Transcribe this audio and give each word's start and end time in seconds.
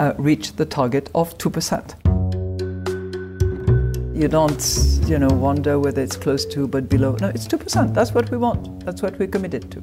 uh, 0.00 0.12
reach 0.16 0.52
the 0.56 0.66
target 0.66 1.08
of 1.12 1.36
2%. 1.36 1.96
You 4.14 4.28
don't, 4.28 4.62
you 5.06 5.18
know, 5.18 5.32
wonder 5.38 5.78
whether 5.78 6.02
it's 6.02 6.18
close 6.18 6.46
to 6.48 6.68
but 6.68 6.88
below. 6.88 7.16
No, 7.20 7.28
it's 7.28 7.46
2%. 7.46 7.94
That's 7.94 8.12
what 8.12 8.30
we 8.30 8.36
want. 8.36 8.84
That's 8.84 9.00
what 9.02 9.18
we're 9.18 9.30
committed 9.30 9.70
to. 9.70 9.80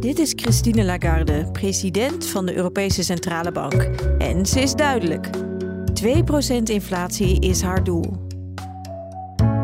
Dit 0.00 0.18
is 0.18 0.32
Christine 0.36 0.84
Lagarde, 0.84 1.48
president 1.52 2.26
van 2.26 2.46
de 2.46 2.56
Europese 2.56 3.02
Centrale 3.02 3.52
Bank. 3.52 3.82
En 4.18 4.46
ze 4.46 4.60
is 4.60 4.74
duidelijk. 4.74 5.30
2% 6.04 6.62
inflatie 6.62 7.40
is 7.40 7.62
haar 7.62 7.84
doel. 7.84 8.28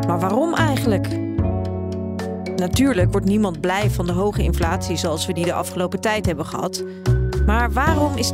Maar 0.07 0.19
waarom 0.19 0.53
eigenlijk? 0.53 1.07
Natuurlijk 2.55 3.11
wordt 3.11 3.27
niemand 3.27 3.61
blij 3.61 3.89
van 3.89 4.05
de 4.05 4.11
hoge 4.11 4.43
inflatie 4.43 4.97
zoals 4.97 5.25
we 5.25 5.33
die 5.33 5.45
de 5.45 5.53
afgelopen 5.53 5.99
tijd 5.99 6.25
hebben 6.25 6.45
gehad. 6.45 6.83
Maar 7.47 7.71
waarom 7.71 8.17
is 8.17 8.31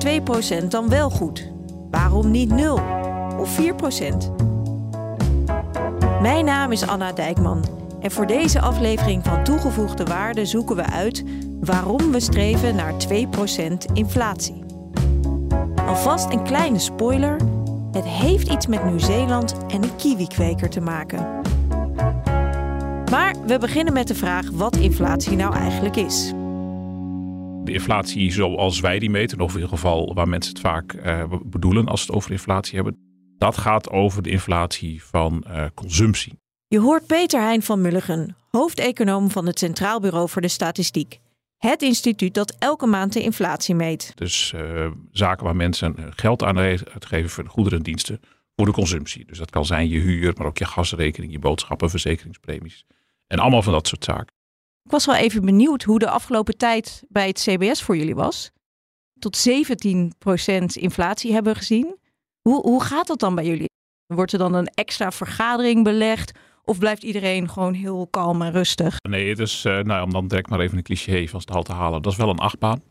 2% 0.64 0.68
dan 0.68 0.90
wel 0.90 1.10
goed? 1.10 1.52
Waarom 1.92 2.32
niet 2.32 2.50
0 2.50 2.80
of 3.38 3.60
4%? 3.62 3.64
Mijn 6.22 6.46
naam 6.46 6.72
is 6.72 6.88
Anna 6.88 7.12
Dijkman 7.12 7.64
en 8.02 8.12
voor 8.12 8.28
deze 8.28 8.62
aflevering 8.62 9.24
van 9.24 9.44
Toegevoegde 9.44 10.04
Waarde 10.04 10.46
zoeken 10.46 10.76
we 10.76 10.86
uit 10.86 11.24
waarom 11.60 12.12
we 12.12 12.20
streven 12.20 12.76
naar 12.76 12.94
2% 12.94 13.14
inflatie. 13.94 14.64
Alvast 15.88 16.32
een 16.32 16.44
kleine 16.44 16.80
spoiler: 16.80 17.38
het 17.92 18.06
heeft 18.06 18.48
iets 18.48 18.68
met 18.68 18.86
Nieuw-Zeeland 18.86 19.56
en 19.68 19.84
een 19.84 19.96
kiwikweker 19.96 20.70
te 20.70 20.82
maken. 20.82 21.42
Maar 23.12 23.36
we 23.46 23.58
beginnen 23.58 23.94
met 23.94 24.08
de 24.08 24.16
vraag 24.16 24.50
wat 24.54 24.76
inflatie 24.76 25.36
nou 25.36 25.56
eigenlijk 25.56 25.96
is. 25.96 26.34
De 27.64 27.72
inflatie 27.72 28.32
zoals 28.32 28.80
wij 28.80 29.00
die 29.00 29.10
meten, 29.10 29.40
of 29.40 29.50
in 29.50 29.56
ieder 29.56 29.70
geval 29.70 30.14
waar 30.14 30.28
mensen 30.28 30.54
het 30.54 30.62
vaak 30.62 30.94
uh, 30.94 31.24
bedoelen 31.44 31.88
als 31.88 32.02
ze 32.02 32.06
het 32.06 32.16
over 32.16 32.32
inflatie 32.32 32.76
hebben, 32.76 32.98
dat 33.38 33.58
gaat 33.58 33.90
over 33.90 34.24
de 34.24 34.30
inflatie 34.30 35.04
van 35.04 35.44
uh, 35.48 35.66
consumptie. 35.74 36.40
Je 36.68 36.80
hoort 36.80 37.06
Peter 37.06 37.42
Hein 37.42 37.62
van 37.62 37.82
Mulligen, 37.82 38.36
hoofdeconoom 38.50 39.32
van 39.32 39.46
het 39.46 39.60
Centraal 39.60 40.00
Bureau 40.00 40.30
voor 40.30 40.42
de 40.42 40.48
Statistiek. 40.48 41.20
Het 41.58 41.82
instituut 41.82 42.34
dat 42.34 42.56
elke 42.60 42.86
maand 42.86 43.14
de 43.14 43.22
inflatie 43.22 43.76
meet. 43.76 44.12
Dus 44.16 44.54
uh, 44.56 44.92
zaken 45.12 45.46
waar 45.46 45.56
mensen 45.56 45.96
geld 46.10 46.44
aan 46.44 46.58
uitgeven 46.58 47.30
voor 47.30 47.46
goederen 47.48 47.78
en 47.78 47.84
diensten 47.84 48.20
voor 48.56 48.66
de 48.66 48.72
consumptie. 48.72 49.26
Dus 49.26 49.38
dat 49.38 49.50
kan 49.50 49.66
zijn 49.66 49.90
je 49.90 50.00
huur, 50.00 50.34
maar 50.38 50.48
ook 50.48 50.58
je 50.58 50.66
gasrekening, 50.66 51.32
je 51.32 51.40
boodschappen, 51.40 51.90
verzekeringspremies. 51.90 52.86
En 53.28 53.40
allemaal 53.40 53.62
van 53.62 53.74
dat 53.74 53.88
soort 53.88 54.04
zaken. 54.04 54.36
Ik 54.84 54.92
was 54.92 55.06
wel 55.06 55.16
even 55.16 55.46
benieuwd 55.46 55.84
hoe 55.84 56.00
de 56.00 56.10
afgelopen 56.10 56.58
tijd 56.58 57.04
bij 57.10 57.28
het 57.28 57.40
CBS 57.40 57.82
voor 57.82 57.98
jullie 57.98 58.16
was. 58.16 58.52
Tot 59.20 59.50
17% 59.50 59.52
inflatie 60.74 61.34
hebben 61.34 61.54
we 61.54 61.60
gezien. 61.60 61.98
Hoe, 62.42 62.62
hoe 62.62 62.84
gaat 62.84 63.08
dat 63.08 63.20
dan 63.20 63.36
bij 63.36 63.46
jullie? 63.46 63.70
Wordt 64.06 64.32
er 64.32 64.40
dan 64.40 64.54
een 64.54 64.68
extra 64.68 65.12
vergadering 65.12 65.84
belegd? 65.84 66.32
Of 66.64 66.78
blijft 66.78 67.04
iedereen 67.04 67.50
gewoon 67.50 67.74
heel 67.74 68.08
kalm 68.08 68.42
en 68.42 68.52
rustig? 68.52 68.98
Nee, 69.10 69.30
het 69.30 69.40
is, 69.40 69.66
uh, 69.66 69.80
nou, 69.80 70.04
om 70.04 70.12
dan 70.12 70.28
direct 70.28 70.50
maar 70.50 70.60
even 70.60 70.78
een 70.78 70.84
cliché 70.84 71.28
van 71.28 71.42
het 71.46 71.66
te 71.66 71.74
halen. 71.74 72.02
Dat 72.02 72.12
is 72.12 72.18
wel 72.18 72.30
een 72.30 72.38
achtbaan. 72.38 72.82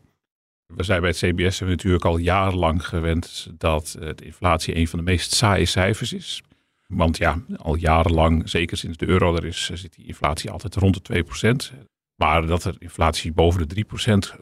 We 0.65 0.83
zijn 0.83 1.01
bij 1.01 1.09
het 1.09 1.17
CBS 1.17 1.59
natuurlijk 1.59 2.05
al 2.05 2.17
jarenlang 2.17 2.87
gewend 2.87 3.47
dat 3.57 3.95
uh, 3.99 4.09
de 4.15 4.25
inflatie 4.25 4.75
een 4.75 4.87
van 4.87 4.99
de 4.99 5.05
meest 5.05 5.33
saaie 5.33 5.65
cijfers 5.65 6.13
is. 6.13 6.41
Want 6.87 7.17
ja, 7.17 7.41
al 7.55 7.75
jarenlang, 7.75 8.49
zeker 8.49 8.77
sinds 8.77 8.97
de 8.97 9.07
euro 9.07 9.35
er 9.35 9.45
is, 9.45 9.71
zit 9.73 9.95
die 9.95 10.05
inflatie 10.05 10.51
altijd 10.51 10.75
rond 10.75 11.07
de 11.07 11.25
2%. 11.73 11.85
Maar 12.15 12.45
dat 12.45 12.63
er 12.63 12.75
inflatie 12.79 13.31
boven 13.31 13.67
de 13.67 13.85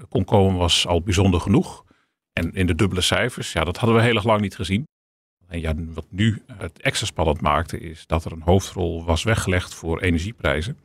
3% 0.03 0.07
kon 0.09 0.25
komen 0.25 0.59
was 0.59 0.87
al 0.87 1.01
bijzonder 1.01 1.39
genoeg. 1.39 1.83
En 2.33 2.53
in 2.53 2.67
de 2.67 2.75
dubbele 2.75 3.01
cijfers, 3.01 3.51
ja, 3.53 3.63
dat 3.63 3.77
hadden 3.77 3.97
we 3.97 4.03
heel 4.03 4.15
erg 4.15 4.23
lang 4.23 4.41
niet 4.41 4.55
gezien. 4.55 4.87
En 5.47 5.59
ja, 5.59 5.73
wat 5.77 6.05
nu 6.09 6.41
het 6.57 6.81
extra 6.81 7.05
spannend 7.05 7.41
maakte, 7.41 7.79
is 7.79 8.07
dat 8.07 8.25
er 8.25 8.31
een 8.31 8.41
hoofdrol 8.41 9.05
was 9.05 9.23
weggelegd 9.23 9.73
voor 9.73 9.99
energieprijzen. 9.99 10.77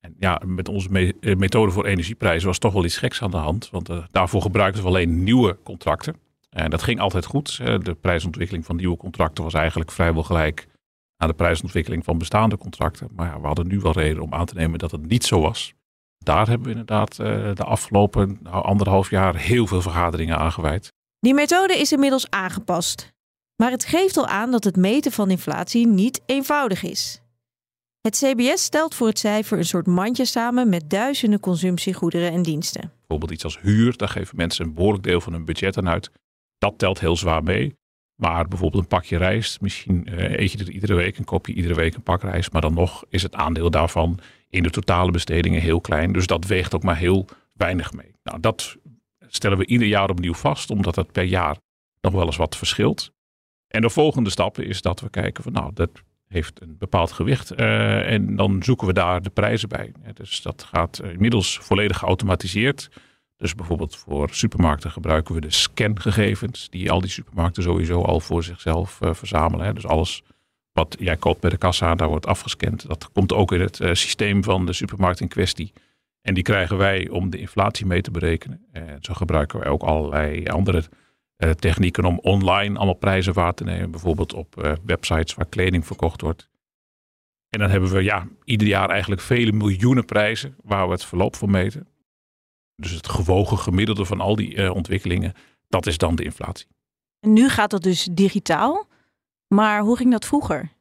En 0.00 0.14
ja, 0.18 0.40
met 0.46 0.68
onze 0.68 1.14
eh, 1.20 1.36
methode 1.36 1.72
voor 1.72 1.86
energieprijzen 1.86 2.48
was 2.48 2.58
toch 2.58 2.72
wel 2.72 2.84
iets 2.84 2.98
geks 2.98 3.22
aan 3.22 3.30
de 3.30 3.36
hand. 3.36 3.70
Want 3.70 3.90
uh, 3.90 4.04
daarvoor 4.10 4.42
gebruikten 4.42 4.82
we 4.82 4.88
alleen 4.88 5.24
nieuwe 5.24 5.58
contracten. 5.62 6.16
En 6.54 6.70
dat 6.70 6.82
ging 6.82 7.00
altijd 7.00 7.24
goed. 7.24 7.56
De 7.56 7.96
prijsontwikkeling 8.00 8.64
van 8.64 8.76
nieuwe 8.76 8.96
contracten 8.96 9.44
was 9.44 9.54
eigenlijk 9.54 9.90
vrijwel 9.90 10.22
gelijk 10.22 10.66
aan 11.16 11.28
de 11.28 11.34
prijsontwikkeling 11.34 12.04
van 12.04 12.18
bestaande 12.18 12.58
contracten. 12.58 13.08
Maar 13.12 13.28
ja, 13.28 13.40
we 13.40 13.46
hadden 13.46 13.66
nu 13.66 13.80
wel 13.80 13.92
reden 13.92 14.22
om 14.22 14.34
aan 14.34 14.46
te 14.46 14.54
nemen 14.54 14.78
dat 14.78 14.90
het 14.90 15.06
niet 15.06 15.24
zo 15.24 15.40
was. 15.40 15.74
Daar 16.18 16.48
hebben 16.48 16.64
we 16.66 16.70
inderdaad 16.70 17.18
eh, 17.18 17.54
de 17.54 17.64
afgelopen 17.64 18.38
nou, 18.42 18.64
anderhalf 18.64 19.10
jaar 19.10 19.36
heel 19.36 19.66
veel 19.66 19.80
vergaderingen 19.80 20.38
aan 20.38 20.52
gewijd. 20.52 20.92
Die 21.20 21.34
methode 21.34 21.78
is 21.78 21.92
inmiddels 21.92 22.30
aangepast. 22.30 23.12
Maar 23.56 23.70
het 23.70 23.84
geeft 23.84 24.16
al 24.16 24.26
aan 24.26 24.50
dat 24.50 24.64
het 24.64 24.76
meten 24.76 25.12
van 25.12 25.30
inflatie 25.30 25.86
niet 25.86 26.20
eenvoudig 26.26 26.82
is. 26.82 27.22
Het 28.00 28.16
CBS 28.16 28.62
stelt 28.62 28.94
voor 28.94 29.06
het 29.06 29.18
cijfer 29.18 29.58
een 29.58 29.64
soort 29.64 29.86
mandje 29.86 30.24
samen 30.24 30.68
met 30.68 30.90
duizenden 30.90 31.40
consumptiegoederen 31.40 32.32
en 32.32 32.42
diensten. 32.42 32.92
Bijvoorbeeld 32.98 33.30
iets 33.30 33.44
als 33.44 33.60
huur, 33.60 33.96
daar 33.96 34.08
geven 34.08 34.36
mensen 34.36 34.64
een 34.64 34.74
behoorlijk 34.74 35.04
deel 35.04 35.20
van 35.20 35.32
hun 35.32 35.44
budget 35.44 35.76
aan 35.76 35.88
uit. 35.88 36.10
Dat 36.64 36.78
telt 36.78 37.00
heel 37.00 37.16
zwaar 37.16 37.42
mee. 37.42 37.76
Maar 38.14 38.48
bijvoorbeeld 38.48 38.82
een 38.82 38.88
pakje 38.88 39.16
rijst, 39.16 39.60
misschien 39.60 40.06
uh, 40.10 40.38
eet 40.38 40.52
je 40.52 40.58
er 40.58 40.70
iedere 40.70 40.94
week 40.94 41.18
en 41.18 41.24
koop 41.24 41.46
je 41.46 41.52
iedere 41.52 41.74
week 41.74 41.94
een 41.94 42.02
pak 42.02 42.22
rijst. 42.22 42.52
Maar 42.52 42.60
dan 42.60 42.74
nog 42.74 43.04
is 43.08 43.22
het 43.22 43.34
aandeel 43.34 43.70
daarvan 43.70 44.18
in 44.50 44.62
de 44.62 44.70
totale 44.70 45.10
bestedingen 45.10 45.60
heel 45.60 45.80
klein. 45.80 46.12
Dus 46.12 46.26
dat 46.26 46.46
weegt 46.46 46.74
ook 46.74 46.82
maar 46.82 46.96
heel 46.96 47.26
weinig 47.52 47.92
mee. 47.92 48.14
Nou, 48.22 48.40
dat 48.40 48.76
stellen 49.28 49.58
we 49.58 49.66
ieder 49.66 49.86
jaar 49.86 50.10
opnieuw 50.10 50.34
vast, 50.34 50.70
omdat 50.70 50.96
het 50.96 51.12
per 51.12 51.22
jaar 51.22 51.56
nog 52.00 52.12
wel 52.12 52.26
eens 52.26 52.36
wat 52.36 52.56
verschilt. 52.56 53.12
En 53.68 53.80
de 53.80 53.90
volgende 53.90 54.30
stap 54.30 54.58
is 54.58 54.82
dat 54.82 55.00
we 55.00 55.10
kijken 55.10 55.42
van 55.42 55.52
nou, 55.52 55.70
dat 55.74 55.90
heeft 56.28 56.60
een 56.60 56.76
bepaald 56.78 57.12
gewicht. 57.12 57.58
Uh, 57.58 58.10
en 58.10 58.36
dan 58.36 58.62
zoeken 58.62 58.86
we 58.86 58.92
daar 58.92 59.22
de 59.22 59.30
prijzen 59.30 59.68
bij. 59.68 59.92
Dus 60.14 60.42
dat 60.42 60.62
gaat 60.62 61.02
inmiddels 61.02 61.58
volledig 61.58 61.98
geautomatiseerd. 61.98 62.88
Dus 63.36 63.54
bijvoorbeeld 63.54 63.96
voor 63.96 64.28
supermarkten 64.30 64.90
gebruiken 64.90 65.34
we 65.34 65.40
de 65.40 65.50
scangegevens, 65.50 66.70
die 66.70 66.90
al 66.90 67.00
die 67.00 67.10
supermarkten 67.10 67.62
sowieso 67.62 68.02
al 68.02 68.20
voor 68.20 68.44
zichzelf 68.44 69.00
uh, 69.00 69.14
verzamelen. 69.14 69.66
Hè. 69.66 69.72
Dus 69.72 69.86
alles 69.86 70.22
wat 70.72 70.96
jij 70.98 71.16
koopt 71.16 71.40
bij 71.40 71.50
de 71.50 71.56
kassa, 71.56 71.94
daar 71.94 72.08
wordt 72.08 72.26
afgescand. 72.26 72.86
Dat 72.86 73.12
komt 73.12 73.32
ook 73.32 73.52
in 73.52 73.60
het 73.60 73.80
uh, 73.80 73.88
systeem 73.94 74.44
van 74.44 74.66
de 74.66 74.72
supermarkt 74.72 75.20
in 75.20 75.28
kwestie. 75.28 75.72
En 76.20 76.34
die 76.34 76.42
krijgen 76.42 76.76
wij 76.76 77.08
om 77.08 77.30
de 77.30 77.38
inflatie 77.38 77.86
mee 77.86 78.00
te 78.00 78.10
berekenen. 78.10 78.66
En 78.72 78.98
zo 79.00 79.14
gebruiken 79.14 79.58
wij 79.58 79.68
ook 79.68 79.82
allerlei 79.82 80.46
andere 80.46 80.82
uh, 81.38 81.50
technieken 81.50 82.04
om 82.04 82.18
online 82.18 82.76
allemaal 82.76 82.94
prijzen 82.94 83.32
waar 83.32 83.54
te 83.54 83.64
nemen. 83.64 83.90
Bijvoorbeeld 83.90 84.32
op 84.32 84.78
websites 84.84 85.34
waar 85.34 85.46
kleding 85.46 85.86
verkocht 85.86 86.20
wordt. 86.20 86.48
En 87.48 87.60
dan 87.60 87.70
hebben 87.70 87.90
we 87.90 88.02
ja, 88.02 88.26
ieder 88.44 88.66
jaar 88.66 88.90
eigenlijk 88.90 89.20
vele 89.20 89.52
miljoenen 89.52 90.04
prijzen 90.04 90.56
waar 90.62 90.86
we 90.86 90.92
het 90.92 91.04
verloop 91.04 91.36
van 91.36 91.50
meten. 91.50 91.86
Dus 92.76 92.90
het 92.90 93.08
gewogen 93.08 93.58
gemiddelde 93.58 94.04
van 94.04 94.20
al 94.20 94.36
die 94.36 94.54
uh, 94.54 94.74
ontwikkelingen, 94.74 95.32
dat 95.68 95.86
is 95.86 95.98
dan 95.98 96.14
de 96.14 96.24
inflatie. 96.24 96.66
En 97.20 97.32
nu 97.32 97.48
gaat 97.48 97.70
dat 97.70 97.82
dus 97.82 98.08
digitaal. 98.12 98.86
Maar 99.48 99.80
hoe 99.80 99.96
ging 99.96 100.10
dat 100.10 100.24
vroeger? 100.24 100.72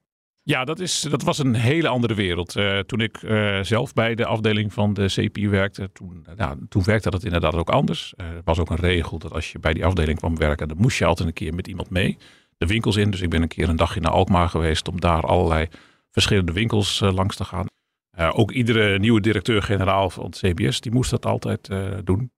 Ja, 0.43 0.65
dat, 0.65 0.79
is, 0.79 1.01
dat 1.09 1.23
was 1.23 1.37
een 1.37 1.55
hele 1.55 1.87
andere 1.87 2.13
wereld. 2.13 2.55
Uh, 2.55 2.79
toen 2.79 2.99
ik 2.99 3.21
uh, 3.21 3.59
zelf 3.61 3.93
bij 3.93 4.15
de 4.15 4.25
afdeling 4.25 4.73
van 4.73 4.93
de 4.93 5.05
CPI 5.05 5.49
werkte, 5.49 5.89
toen, 5.93 6.25
nou, 6.35 6.57
toen 6.69 6.83
werkte 6.83 7.09
dat 7.09 7.23
inderdaad 7.23 7.55
ook 7.55 7.69
anders. 7.69 8.13
er 8.17 8.41
was 8.43 8.59
ook 8.59 8.69
een 8.69 8.75
regel 8.75 9.17
dat 9.19 9.33
als 9.33 9.51
je 9.51 9.59
bij 9.59 9.73
die 9.73 9.85
afdeling 9.85 10.17
kwam 10.17 10.37
werken, 10.37 10.67
dan 10.67 10.77
moest 10.77 10.97
je 10.97 11.05
altijd 11.05 11.27
een 11.27 11.33
keer 11.33 11.53
met 11.53 11.67
iemand 11.67 11.89
mee. 11.89 12.17
De 12.57 12.65
winkels 12.65 12.95
in. 12.95 13.11
Dus 13.11 13.21
ik 13.21 13.29
ben 13.29 13.41
een 13.41 13.47
keer 13.47 13.69
een 13.69 13.75
dagje 13.75 13.99
naar 13.99 14.11
Alkmaar 14.11 14.49
geweest 14.49 14.87
om 14.87 14.99
daar 14.99 15.21
allerlei 15.21 15.67
verschillende 16.11 16.51
winkels 16.51 16.99
langs 16.99 17.35
te 17.35 17.43
gaan. 17.43 17.65
Uh, 18.19 18.31
ook 18.33 18.51
iedere 18.51 18.99
nieuwe 18.99 19.21
directeur-generaal 19.21 20.09
van 20.09 20.25
het 20.25 20.37
CBS, 20.37 20.81
die 20.81 20.91
moest 20.91 21.09
dat 21.09 21.25
altijd 21.25 21.69
uh, 21.69 21.97
doen. 22.03 22.31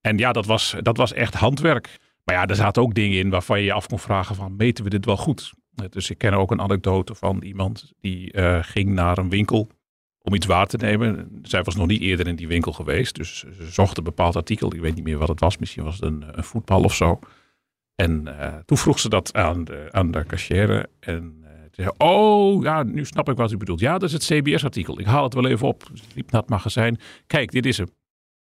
En 0.00 0.18
ja, 0.18 0.32
dat 0.32 0.46
was, 0.46 0.74
dat 0.80 0.96
was 0.96 1.12
echt 1.12 1.34
handwerk. 1.34 1.98
Maar 2.24 2.34
ja, 2.34 2.46
er 2.46 2.54
zaten 2.54 2.82
ook 2.82 2.94
dingen 2.94 3.18
in 3.18 3.30
waarvan 3.30 3.58
je 3.58 3.64
je 3.64 3.72
af 3.72 3.86
kon 3.86 3.98
vragen 3.98 4.34
van, 4.34 4.56
meten 4.56 4.84
we 4.84 4.90
dit 4.90 5.04
wel 5.04 5.16
goed? 5.16 5.52
Uh, 5.74 5.86
dus 5.88 6.10
ik 6.10 6.18
ken 6.18 6.32
ook 6.32 6.50
een 6.50 6.60
anekdote 6.60 7.14
van 7.14 7.42
iemand 7.42 7.92
die 8.00 8.32
ging 8.62 8.90
naar 8.90 9.18
een 9.18 9.28
winkel 9.28 9.68
om 10.18 10.34
iets 10.34 10.46
waar 10.46 10.66
te 10.66 10.76
nemen. 10.76 11.38
Zij 11.42 11.62
was 11.62 11.76
nog 11.76 11.86
niet 11.86 12.00
eerder 12.00 12.26
in 12.26 12.36
die 12.36 12.48
winkel 12.48 12.72
geweest, 12.72 13.14
dus 13.14 13.38
ze 13.38 13.70
zocht 13.70 13.98
een 13.98 14.04
bepaald 14.04 14.36
artikel. 14.36 14.74
Ik 14.74 14.80
weet 14.80 14.94
niet 14.94 15.04
meer 15.04 15.18
wat 15.18 15.28
het 15.28 15.40
was, 15.40 15.58
misschien 15.58 15.84
was 15.84 15.94
het 15.94 16.02
een, 16.04 16.24
een 16.32 16.44
voetbal 16.44 16.82
of 16.82 16.94
zo. 16.94 17.18
En 17.94 18.36
toen 18.64 18.78
vroeg 18.78 18.98
ze 18.98 19.08
dat 19.08 19.34
aan 19.34 19.64
de, 19.64 19.88
aan 19.90 20.10
de 20.10 20.24
cashier. 20.26 20.86
En 21.00 21.41
zei, 21.74 21.90
oh, 21.98 22.62
ja, 22.62 22.82
nu 22.82 23.04
snap 23.04 23.28
ik 23.28 23.36
wat 23.36 23.52
u 23.52 23.56
bedoelt. 23.56 23.80
Ja, 23.80 23.92
dat 23.98 24.02
is 24.02 24.12
het 24.12 24.24
CBS-artikel. 24.24 25.00
Ik 25.00 25.06
haal 25.06 25.24
het 25.24 25.34
wel 25.34 25.46
even 25.46 25.66
op. 25.66 25.82
Liep 26.14 26.30
naar 26.30 26.40
het 26.40 26.50
magazijn. 26.50 26.98
Kijk, 27.26 27.50
dit 27.50 27.66
is 27.66 27.78
hem. 27.78 27.90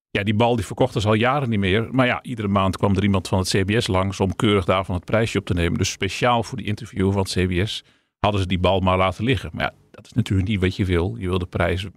Ja, 0.10 0.24
die 0.24 0.34
bal 0.34 0.56
die 0.56 0.66
verkochten 0.66 1.02
ze 1.02 1.08
al 1.08 1.14
jaren 1.14 1.50
niet 1.50 1.60
meer. 1.60 1.88
Maar 1.92 2.06
ja, 2.06 2.24
iedere 2.24 2.48
maand 2.48 2.78
kwam 2.78 2.96
er 2.96 3.04
iemand 3.04 3.28
van 3.28 3.40
het 3.40 3.48
CBS 3.48 3.88
langs 3.88 4.20
om 4.20 4.36
keurig 4.36 4.66
daarvan 4.66 4.96
het 4.96 5.06
prijsje 5.06 5.38
op 5.38 5.46
te 5.46 5.54
nemen. 5.54 5.78
Dus 5.78 5.92
speciaal 5.92 6.44
voor 6.44 6.58
die 6.58 6.68
interview 6.68 7.12
van 7.12 7.22
het 7.22 7.32
CBS 7.32 7.84
hadden 8.20 8.42
ze 8.42 8.48
die 8.48 8.60
bal 8.60 8.80
maar 8.80 8.98
laten 8.98 9.24
liggen. 9.24 9.50
Maar 9.54 9.64
ja, 9.64 9.74
dat 9.92 10.06
is 10.06 10.14
natuurlijk 10.14 10.48
niet 10.48 10.60
wat 10.60 10.76
je 10.76 10.86
wil. 10.86 11.16
Je 11.18 11.30
wil 11.30 11.40
de 11.40 11.46
prijzen 11.46 11.94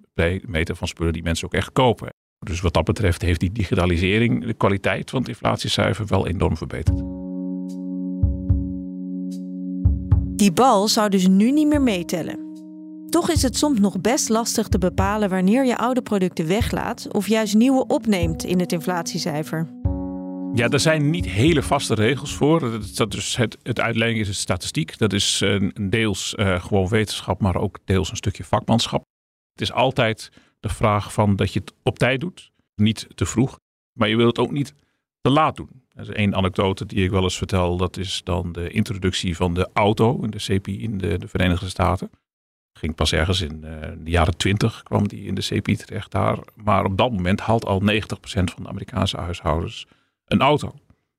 meten 0.46 0.76
van 0.76 0.88
spullen 0.88 1.12
die 1.12 1.22
mensen 1.22 1.46
ook 1.46 1.54
echt 1.54 1.72
kopen. 1.72 2.08
Dus 2.38 2.60
wat 2.60 2.72
dat 2.72 2.84
betreft 2.84 3.22
heeft 3.22 3.40
die 3.40 3.52
digitalisering 3.52 4.44
de 4.44 4.54
kwaliteit 4.54 5.10
van 5.10 5.18
het 5.18 5.28
inflatiecijfer 5.28 6.06
wel 6.06 6.26
enorm 6.26 6.56
verbeterd. 6.56 7.29
Die 10.40 10.52
bal 10.52 10.88
zou 10.88 11.08
dus 11.08 11.26
nu 11.26 11.50
niet 11.50 11.66
meer 11.66 11.82
meetellen. 11.82 12.38
Toch 13.10 13.30
is 13.30 13.42
het 13.42 13.56
soms 13.56 13.80
nog 13.80 14.00
best 14.00 14.28
lastig 14.28 14.68
te 14.68 14.78
bepalen 14.78 15.28
wanneer 15.28 15.66
je 15.66 15.76
oude 15.76 16.02
producten 16.02 16.46
weglaat 16.46 17.08
of 17.12 17.28
juist 17.28 17.54
nieuwe 17.54 17.86
opneemt 17.86 18.44
in 18.44 18.60
het 18.60 18.72
inflatiecijfer. 18.72 19.68
Ja, 20.54 20.68
er 20.68 20.80
zijn 20.80 21.10
niet 21.10 21.26
hele 21.26 21.62
vaste 21.62 21.94
regels 21.94 22.34
voor. 22.34 22.60
Dat 22.94 23.10
dus 23.10 23.36
het, 23.36 23.58
het 23.62 23.80
uitleiding 23.80 24.20
is 24.20 24.28
het 24.28 24.36
statistiek. 24.36 24.98
Dat 24.98 25.12
is 25.12 25.40
een 25.40 25.88
deels 25.90 26.34
uh, 26.36 26.64
gewoon 26.64 26.88
wetenschap, 26.88 27.40
maar 27.40 27.56
ook 27.56 27.78
deels 27.84 28.10
een 28.10 28.16
stukje 28.16 28.44
vakmanschap. 28.44 29.04
Het 29.52 29.60
is 29.60 29.72
altijd 29.72 30.30
de 30.60 30.68
vraag 30.68 31.12
van 31.12 31.36
dat 31.36 31.52
je 31.52 31.60
het 31.60 31.72
op 31.82 31.98
tijd 31.98 32.20
doet, 32.20 32.50
niet 32.74 33.06
te 33.14 33.26
vroeg. 33.26 33.58
Maar 33.98 34.08
je 34.08 34.16
wilt 34.16 34.36
het 34.36 34.46
ook 34.46 34.52
niet 34.52 34.74
te 35.20 35.30
laat 35.30 35.56
doen. 35.56 35.82
Er 35.94 36.02
is 36.02 36.08
één 36.08 36.34
anekdote 36.34 36.86
die 36.86 37.04
ik 37.04 37.10
wel 37.10 37.22
eens 37.22 37.38
vertel. 37.38 37.76
Dat 37.76 37.96
is 37.96 38.20
dan 38.24 38.52
de 38.52 38.68
introductie 38.68 39.36
van 39.36 39.54
de 39.54 39.68
auto 39.72 40.22
in 40.22 40.30
de 40.30 40.38
CPI 40.38 40.82
in 40.82 40.98
de, 40.98 41.18
de 41.18 41.28
Verenigde 41.28 41.68
Staten. 41.68 42.10
Ging 42.72 42.94
pas 42.94 43.12
ergens 43.12 43.40
in 43.40 43.60
uh, 43.64 43.70
de 43.98 44.10
jaren 44.10 44.36
twintig 44.36 44.82
kwam 44.82 45.08
die 45.08 45.24
in 45.24 45.34
de 45.34 45.40
CPI 45.40 45.76
terecht 45.76 46.10
daar. 46.10 46.38
Maar 46.54 46.84
op 46.84 46.96
dat 46.96 47.12
moment 47.12 47.40
haalt 47.40 47.64
al 47.64 47.82
90% 47.82 47.84
van 48.24 48.62
de 48.62 48.68
Amerikaanse 48.68 49.16
huishoudens 49.16 49.86
een 50.24 50.40
auto. 50.40 50.74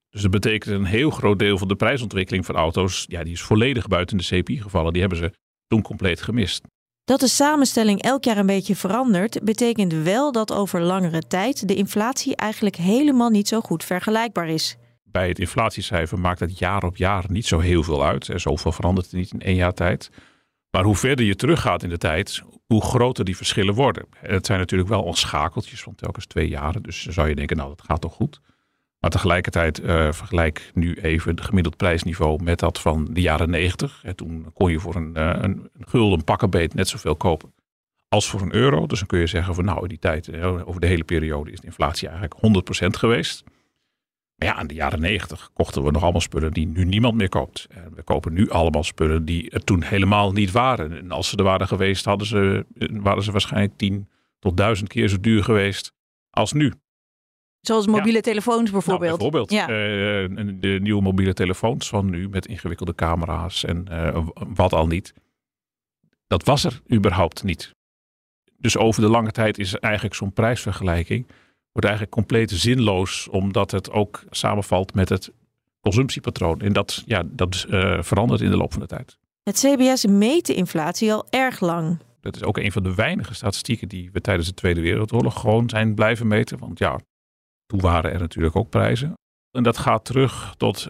Dus 0.09 0.21
dat 0.21 0.31
betekent 0.31 0.75
een 0.75 0.85
heel 0.85 1.09
groot 1.09 1.39
deel 1.39 1.57
van 1.57 1.67
de 1.67 1.75
prijsontwikkeling 1.75 2.45
van 2.45 2.55
auto's, 2.55 3.05
ja, 3.07 3.23
die 3.23 3.33
is 3.33 3.41
volledig 3.41 3.87
buiten 3.87 4.17
de 4.17 4.23
CPI 4.23 4.61
gevallen. 4.61 4.91
Die 4.91 5.01
hebben 5.01 5.19
ze 5.19 5.33
toen 5.67 5.81
compleet 5.81 6.21
gemist. 6.21 6.63
Dat 7.03 7.19
de 7.19 7.27
samenstelling 7.27 8.01
elk 8.01 8.23
jaar 8.23 8.37
een 8.37 8.45
beetje 8.45 8.75
verandert, 8.75 9.43
betekent 9.43 9.93
wel 9.93 10.31
dat 10.31 10.51
over 10.51 10.81
langere 10.81 11.21
tijd 11.27 11.67
de 11.67 11.75
inflatie 11.75 12.35
eigenlijk 12.35 12.75
helemaal 12.75 13.29
niet 13.29 13.47
zo 13.47 13.59
goed 13.59 13.83
vergelijkbaar 13.83 14.47
is. 14.47 14.77
Bij 15.03 15.27
het 15.27 15.39
inflatiecijfer 15.39 16.19
maakt 16.19 16.39
het 16.39 16.59
jaar 16.59 16.83
op 16.83 16.97
jaar 16.97 17.23
niet 17.27 17.45
zo 17.45 17.59
heel 17.59 17.83
veel 17.83 18.05
uit. 18.05 18.29
En 18.29 18.39
zoveel 18.39 18.71
verandert 18.71 19.13
niet 19.13 19.31
in 19.33 19.41
één 19.41 19.55
jaar 19.55 19.73
tijd. 19.73 20.09
Maar 20.71 20.83
hoe 20.83 20.95
verder 20.95 21.25
je 21.25 21.35
teruggaat 21.35 21.83
in 21.83 21.89
de 21.89 21.97
tijd, 21.97 22.41
hoe 22.67 22.81
groter 22.81 23.25
die 23.25 23.37
verschillen 23.37 23.73
worden. 23.73 24.05
Het 24.17 24.45
zijn 24.45 24.59
natuurlijk 24.59 24.89
wel 24.89 25.13
schakeltjes 25.13 25.81
van 25.81 25.95
telkens 25.95 26.25
twee 26.25 26.47
jaren. 26.47 26.83
Dus 26.83 27.03
dan 27.03 27.13
zou 27.13 27.29
je 27.29 27.35
denken, 27.35 27.57
nou 27.57 27.69
dat 27.69 27.81
gaat 27.81 28.01
toch 28.01 28.13
goed. 28.13 28.39
Maar 29.01 29.09
tegelijkertijd 29.09 29.79
uh, 29.79 30.11
vergelijk 30.11 30.71
nu 30.73 30.93
even 30.93 31.31
het 31.31 31.41
gemiddeld 31.41 31.77
prijsniveau 31.77 32.43
met 32.43 32.59
dat 32.59 32.79
van 32.79 33.07
de 33.11 33.21
jaren 33.21 33.49
90. 33.49 34.03
toen 34.15 34.51
kon 34.53 34.71
je 34.71 34.79
voor 34.79 34.95
een, 34.95 35.13
uh, 35.17 35.35
een, 35.41 35.69
gulden 35.79 36.23
pakkenbeet 36.23 36.73
net 36.73 36.87
zoveel 36.87 37.15
kopen 37.15 37.53
als 38.07 38.29
voor 38.29 38.41
een 38.41 38.55
euro. 38.55 38.87
Dus 38.87 38.99
dan 38.99 39.07
kun 39.07 39.19
je 39.19 39.27
zeggen 39.27 39.55
van 39.55 39.65
nou 39.65 39.81
in 39.81 39.87
die 39.87 39.99
tijd, 39.99 40.27
eh, 40.27 40.67
over 40.67 40.81
de 40.81 40.87
hele 40.87 41.03
periode 41.03 41.51
is 41.51 41.59
de 41.59 41.65
inflatie 41.65 42.07
eigenlijk 42.07 42.39
100% 42.39 42.97
geweest. 42.97 43.43
Maar 44.35 44.47
ja, 44.47 44.59
in 44.59 44.67
de 44.67 44.73
jaren 44.73 45.01
90 45.01 45.49
kochten 45.53 45.83
we 45.83 45.91
nog 45.91 46.03
allemaal 46.03 46.21
spullen 46.21 46.53
die 46.53 46.67
nu 46.67 46.85
niemand 46.85 47.15
meer 47.15 47.29
koopt. 47.29 47.67
En 47.69 47.93
we 47.95 48.03
kopen 48.03 48.33
nu 48.33 48.49
allemaal 48.49 48.83
spullen 48.83 49.25
die 49.25 49.49
er 49.49 49.63
toen 49.63 49.83
helemaal 49.83 50.31
niet 50.31 50.51
waren. 50.51 50.97
En 50.97 51.11
als 51.11 51.29
ze 51.29 51.37
er 51.37 51.43
waren 51.43 51.67
geweest, 51.67 52.05
hadden 52.05 52.27
ze, 52.27 52.65
waren 52.91 53.23
ze 53.23 53.31
waarschijnlijk 53.31 53.77
10 53.77 54.09
tot 54.39 54.57
1000 54.57 54.89
keer 54.89 55.07
zo 55.07 55.19
duur 55.19 55.43
geweest 55.43 55.93
als 56.29 56.53
nu. 56.53 56.73
Zoals 57.61 57.87
mobiele 57.87 58.21
telefoons 58.21 58.71
bijvoorbeeld. 58.71 59.19
Nou, 59.19 59.31
bijvoorbeeld. 59.31 59.51
Ja. 59.51 59.69
Uh, 59.69 60.59
de 60.59 60.79
nieuwe 60.81 61.01
mobiele 61.01 61.33
telefoons 61.33 61.89
van 61.89 62.09
nu 62.09 62.29
met 62.29 62.45
ingewikkelde 62.45 62.95
camera's 62.95 63.63
en 63.63 63.85
uh, 63.91 64.27
wat 64.33 64.73
al 64.73 64.87
niet. 64.87 65.13
Dat 66.27 66.43
was 66.43 66.63
er 66.63 66.81
überhaupt 66.93 67.43
niet. 67.43 67.75
Dus 68.57 68.77
over 68.77 69.01
de 69.01 69.09
lange 69.09 69.31
tijd 69.31 69.57
is 69.57 69.75
eigenlijk 69.75 70.15
zo'n 70.15 70.33
prijsvergelijking 70.33 71.27
wordt 71.71 71.87
eigenlijk 71.87 72.15
compleet 72.15 72.51
zinloos, 72.51 73.27
omdat 73.27 73.71
het 73.71 73.91
ook 73.91 74.23
samenvalt 74.29 74.93
met 74.93 75.09
het 75.09 75.31
consumptiepatroon. 75.79 76.61
En 76.61 76.73
dat, 76.73 77.03
ja, 77.05 77.23
dat 77.25 77.65
uh, 77.69 78.01
verandert 78.01 78.41
in 78.41 78.49
de 78.49 78.57
loop 78.57 78.71
van 78.71 78.81
de 78.81 78.87
tijd. 78.87 79.17
Het 79.43 79.59
CBS 79.59 80.05
meet 80.05 80.45
de 80.45 80.53
inflatie 80.53 81.13
al 81.13 81.27
erg 81.29 81.59
lang. 81.59 81.97
Dat 82.21 82.35
is 82.35 82.43
ook 82.43 82.57
een 82.57 82.71
van 82.71 82.83
de 82.83 82.95
weinige 82.95 83.33
statistieken 83.33 83.87
die 83.87 84.09
we 84.11 84.21
tijdens 84.21 84.47
de 84.47 84.53
Tweede 84.53 84.81
Wereldoorlog 84.81 85.39
gewoon 85.39 85.69
zijn 85.69 85.95
blijven 85.95 86.27
meten. 86.27 86.59
Want 86.59 86.79
ja, 86.79 86.99
toen 87.71 87.79
waren 87.79 88.11
er 88.11 88.19
natuurlijk 88.19 88.55
ook 88.55 88.69
prijzen. 88.69 89.13
En 89.51 89.63
dat 89.63 89.77
gaat 89.77 90.05
terug 90.05 90.53
tot, 90.57 90.89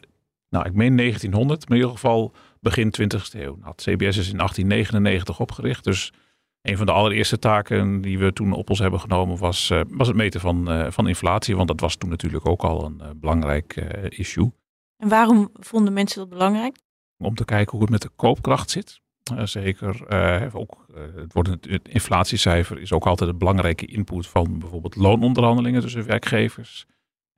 nou, 0.49 0.65
ik 0.65 0.73
meen 0.73 0.97
1900, 0.97 1.59
maar 1.59 1.77
in 1.77 1.83
ieder 1.83 1.97
geval 1.97 2.33
begin 2.59 2.93
20e 3.01 3.39
eeuw. 3.39 3.55
Nou, 3.55 3.71
het 3.71 3.81
CBS 3.81 4.17
is 4.17 4.29
in 4.29 4.37
1899 4.37 5.39
opgericht, 5.39 5.83
dus 5.83 6.13
een 6.61 6.77
van 6.77 6.85
de 6.85 6.91
allereerste 6.91 7.39
taken 7.39 8.01
die 8.01 8.19
we 8.19 8.33
toen 8.33 8.53
op 8.53 8.69
ons 8.69 8.79
hebben 8.79 8.99
genomen 8.99 9.37
was, 9.37 9.69
uh, 9.69 9.81
was 9.87 10.07
het 10.07 10.15
meten 10.15 10.39
van, 10.39 10.71
uh, 10.71 10.91
van 10.91 11.07
inflatie. 11.07 11.55
Want 11.55 11.67
dat 11.67 11.79
was 11.79 11.95
toen 11.95 12.09
natuurlijk 12.09 12.45
ook 12.45 12.61
al 12.61 12.85
een 12.85 12.99
uh, 13.01 13.09
belangrijk 13.15 13.75
issue. 14.09 14.51
En 14.97 15.09
waarom 15.09 15.49
vonden 15.53 15.93
mensen 15.93 16.19
dat 16.19 16.29
belangrijk? 16.29 16.77
Om 17.17 17.35
te 17.35 17.45
kijken 17.45 17.71
hoe 17.71 17.81
het 17.81 17.89
met 17.89 18.01
de 18.01 18.09
koopkracht 18.15 18.69
zit. 18.69 19.00
Zeker, 19.43 20.07
ook, 20.53 20.85
het, 21.15 21.33
wordt 21.33 21.49
het, 21.49 21.87
inflatiecijfer 21.87 22.79
is 22.79 22.91
ook 22.91 23.05
altijd 23.05 23.29
een 23.29 23.37
belangrijke 23.37 23.85
input 23.85 24.27
van 24.27 24.59
bijvoorbeeld 24.59 24.95
loononderhandelingen 24.95 25.81
tussen 25.81 26.05
werkgevers 26.05 26.85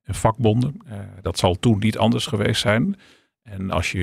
en 0.04 0.16
vakbonden. 0.16 0.78
dat 1.22 1.38
zal 1.38 1.56
toen 1.60 1.80
niet 1.80 1.98
anders 1.98 2.26
geweest 2.26 2.62
zijn. 2.62 2.96
En 3.44 3.72
als 3.72 3.92
je 3.92 4.02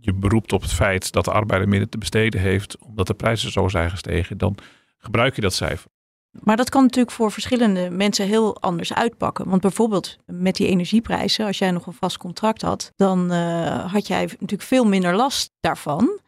je 0.00 0.12
beroept 0.12 0.52
op 0.52 0.62
het 0.62 0.72
feit 0.72 1.12
dat 1.12 1.24
de 1.24 1.32
arbeider 1.32 1.68
minder 1.68 1.88
te 1.88 1.98
besteden 1.98 2.40
heeft, 2.40 2.78
omdat 2.78 3.06
de 3.06 3.14
prijzen 3.14 3.52
zo 3.52 3.68
zijn 3.68 3.90
gestegen, 3.90 4.38
dan 4.38 4.56
gebruik 4.98 5.34
je 5.34 5.40
dat 5.40 5.54
cijfer. 5.54 5.90
Maar 6.30 6.56
dat 6.56 6.70
kan 6.70 6.82
natuurlijk 6.82 7.14
voor 7.14 7.32
verschillende 7.32 7.90
mensen 7.90 8.26
heel 8.26 8.60
anders 8.60 8.94
uitpakken. 8.94 9.48
Want 9.48 9.60
bijvoorbeeld 9.60 10.18
met 10.26 10.56
die 10.56 10.66
energieprijzen, 10.66 11.46
als 11.46 11.58
jij 11.58 11.70
nog 11.70 11.86
een 11.86 11.92
vast 11.92 12.16
contract 12.16 12.62
had, 12.62 12.92
dan 12.96 13.30
had 13.70 14.06
jij 14.06 14.24
natuurlijk 14.24 14.62
veel 14.62 14.84
minder 14.84 15.14
last 15.14 15.50
daarvan. 15.60 16.20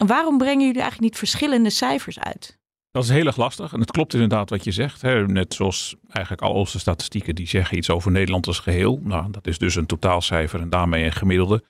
En 0.00 0.06
waarom 0.06 0.38
brengen 0.38 0.66
jullie 0.66 0.80
eigenlijk 0.80 1.10
niet 1.10 1.18
verschillende 1.18 1.70
cijfers 1.70 2.18
uit? 2.18 2.58
Dat 2.90 3.04
is 3.04 3.08
heel 3.08 3.26
erg 3.26 3.36
lastig. 3.36 3.72
En 3.72 3.80
het 3.80 3.90
klopt 3.90 4.12
inderdaad 4.12 4.50
wat 4.50 4.64
je 4.64 4.72
zegt. 4.72 5.02
Hè. 5.02 5.26
Net 5.26 5.54
zoals 5.54 5.96
eigenlijk 6.10 6.42
al 6.42 6.52
onze 6.52 6.78
statistieken 6.78 7.34
die 7.34 7.48
zeggen 7.48 7.76
iets 7.76 7.90
over 7.90 8.10
Nederland 8.10 8.46
als 8.46 8.58
geheel. 8.58 9.00
Nou, 9.02 9.30
dat 9.30 9.46
is 9.46 9.58
dus 9.58 9.74
een 9.74 9.86
totaalcijfer 9.86 10.60
en 10.60 10.70
daarmee 10.70 11.04
een 11.04 11.12
gemiddelde. 11.12 11.64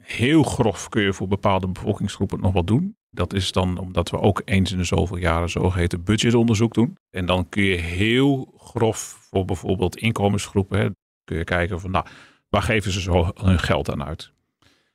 Heel 0.00 0.42
grof 0.42 0.88
kun 0.88 1.02
je 1.02 1.12
voor 1.12 1.28
bepaalde 1.28 1.68
bevolkingsgroepen 1.68 2.40
nog 2.40 2.52
wat 2.52 2.66
doen. 2.66 2.96
Dat 3.10 3.32
is 3.32 3.52
dan 3.52 3.78
omdat 3.78 4.10
we 4.10 4.20
ook 4.20 4.42
eens 4.44 4.72
in 4.72 4.78
de 4.78 4.84
zoveel 4.84 5.16
jaren 5.16 5.50
zogeheten 5.50 6.04
budgetonderzoek 6.04 6.74
doen. 6.74 6.96
En 7.10 7.26
dan 7.26 7.48
kun 7.48 7.62
je 7.62 7.76
heel 7.76 8.54
grof 8.58 8.98
voor 9.30 9.44
bijvoorbeeld 9.44 9.96
inkomensgroepen, 9.96 10.96
kun 11.24 11.36
je 11.36 11.44
kijken 11.44 11.80
van 11.80 11.90
nou, 11.90 12.06
waar 12.48 12.62
geven 12.62 12.92
ze 12.92 13.00
zo 13.00 13.30
hun 13.34 13.58
geld 13.58 13.90
aan 13.90 14.04
uit. 14.04 14.32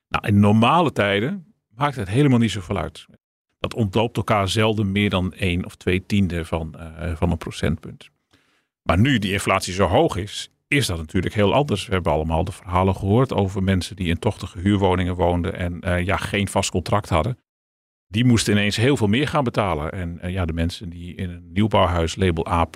Nou, 0.08 0.28
in 0.28 0.40
normale 0.40 0.92
tijden 0.92 1.49
maakt 1.80 1.96
het 1.96 2.10
helemaal 2.10 2.40
niet 2.40 2.52
zoveel 2.52 2.78
uit. 2.78 3.06
Dat 3.60 3.74
ontloopt 3.74 4.18
elkaar 4.18 4.48
zelden 4.48 4.92
meer 4.92 5.10
dan 5.10 5.34
1 5.34 5.66
of 5.66 5.76
2 5.76 6.06
tiende 6.06 6.46
van, 6.46 6.76
uh, 6.78 7.16
van 7.16 7.32
een 7.32 7.38
procentpunt. 7.38 8.10
Maar 8.82 9.00
nu 9.00 9.20
die 9.20 9.32
inflatie 9.32 9.74
zo 9.74 9.86
hoog 9.86 10.16
is, 10.16 10.50
is 10.68 10.88
dat 10.88 10.98
natuurlijk 10.98 11.34
heel 11.34 11.54
anders. 11.54 11.86
We 11.86 11.94
hebben 11.94 12.12
allemaal 12.12 12.44
de 12.44 12.52
verhalen 12.52 12.96
gehoord 12.96 13.34
over 13.34 13.64
mensen 13.64 13.96
die 13.96 14.08
in 14.08 14.20
tochtige 14.20 14.60
huurwoningen 14.60 15.16
woonden 15.16 15.56
en 15.56 15.82
uh, 15.86 16.06
ja, 16.06 16.18
geen 16.18 16.48
vast 16.48 16.72
contract 16.72 17.10
hadden. 17.10 17.38
Die 18.08 18.26
moesten 18.26 18.54
ineens 18.54 18.76
heel 18.76 18.98
veel 18.98 19.08
meer 19.08 19.28
gaan 19.28 19.44
betalen. 19.44 19.92
En 19.92 20.20
uh, 20.24 20.32
ja, 20.32 20.46
de 20.46 20.54
mensen 20.54 20.90
die 20.90 21.16
in 21.16 21.30
een 21.30 21.52
nieuwbouwhuis 21.52 22.16
label 22.16 22.48
A 22.48 22.68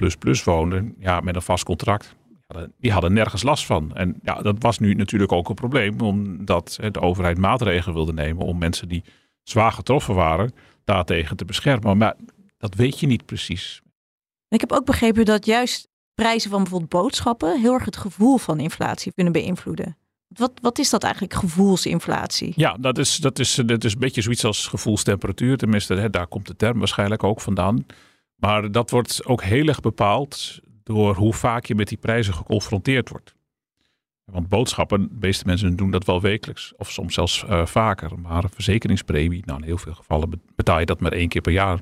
woonden, 0.44 0.96
ja, 1.00 1.20
met 1.20 1.36
een 1.36 1.42
vast 1.42 1.64
contract, 1.64 2.16
die 2.80 2.92
hadden 2.92 3.14
nergens 3.14 3.44
last 3.44 3.66
van. 3.66 3.96
En 3.96 4.20
ja, 4.24 4.42
dat 4.42 4.56
was 4.60 4.80
nu 4.80 4.94
natuurlijk 4.94 5.32
ook 5.32 5.50
een 5.50 5.56
probleem, 5.56 6.02
omdat 6.02 6.78
de 6.92 7.02
overheid 7.02 7.38
maatregelen 7.38 7.96
wilde 7.96 8.14
nemen 8.14 8.46
om 8.46 8.58
mensen 8.58 8.88
die 8.88 9.04
zwaar 9.44 9.72
getroffen 9.72 10.16
waren, 10.16 10.54
daartegen 10.84 11.38
te 11.38 11.46
beschermen. 11.46 11.98
Maar 11.98 12.16
dat 12.58 12.76
weet 12.76 13.00
je 13.00 13.08
niet 13.08 13.26
precies. 13.26 13.82
Ik 14.48 14.60
heb 14.60 14.72
ook 14.72 14.86
begrepen 14.86 15.26
dat 15.26 15.46
juist 15.46 15.88
prijzen 16.14 16.50
van 16.50 16.62
bijvoorbeeld 16.62 16.92
boodschappen 16.92 17.62
heel 17.62 17.74
erg 17.74 17.86
het 17.86 17.98
gevoel 17.98 18.38
van 18.38 18.60
inflatie 18.60 19.14
kunnen 19.14 19.34
beïnvloeden. 19.34 19.98
Wat, 20.28 20.52
wat 20.62 20.80
is 20.80 20.90
dat 20.90 21.04
eigenlijk, 21.04 21.34
gevoelsinflatie? 21.34 22.54
Ja, 22.56 22.78
dat 22.80 22.98
is, 22.98 23.16
dat, 23.16 23.40
is, 23.40 23.62
dat 23.66 23.84
is 23.84 23.94
een 23.94 24.00
beetje 24.00 24.22
zoiets 24.22 24.46
als 24.46 24.68
gevoelstemperatuur. 24.68 25.58
Tenminste, 25.58 25.94
hè, 25.94 26.10
daar 26.10 26.28
komt 26.28 26.48
de 26.48 26.56
term 26.56 26.80
waarschijnlijk 26.80 27.24
ook 27.24 27.42
vandaan. 27.42 27.86
Maar 28.36 28.72
dat 28.72 28.90
wordt 28.90 29.26
ook 29.26 29.44
heel 29.44 29.68
erg 29.68 29.80
bepaald 29.80 30.60
door 30.84 31.16
hoe 31.16 31.34
vaak 31.34 31.66
je 31.66 31.76
met 31.76 31.88
die 31.88 31.98
prijzen 31.98 32.34
geconfronteerd 32.34 33.10
wordt. 33.10 33.36
Want 34.26 34.50
boodschappen, 34.50 35.02
de 35.02 35.16
meeste 35.20 35.46
mensen 35.46 35.76
doen 35.76 35.92
dat 35.92 36.06
wel 36.06 36.22
wekelijks 36.22 36.74
of 36.78 36.92
soms 36.92 37.14
zelfs 37.14 37.44
uh, 37.50 37.66
vaker. 37.66 38.20
Maar 38.20 38.44
een 38.44 38.50
verzekeringspremie, 38.50 39.42
nou 39.46 39.60
in 39.60 39.66
heel 39.66 39.78
veel 39.78 39.94
gevallen 39.94 40.42
betaal 40.56 40.80
je 40.80 40.86
dat 40.86 41.00
maar 41.00 41.12
één 41.12 41.28
keer 41.28 41.42
per 41.42 41.52
jaar. 41.52 41.80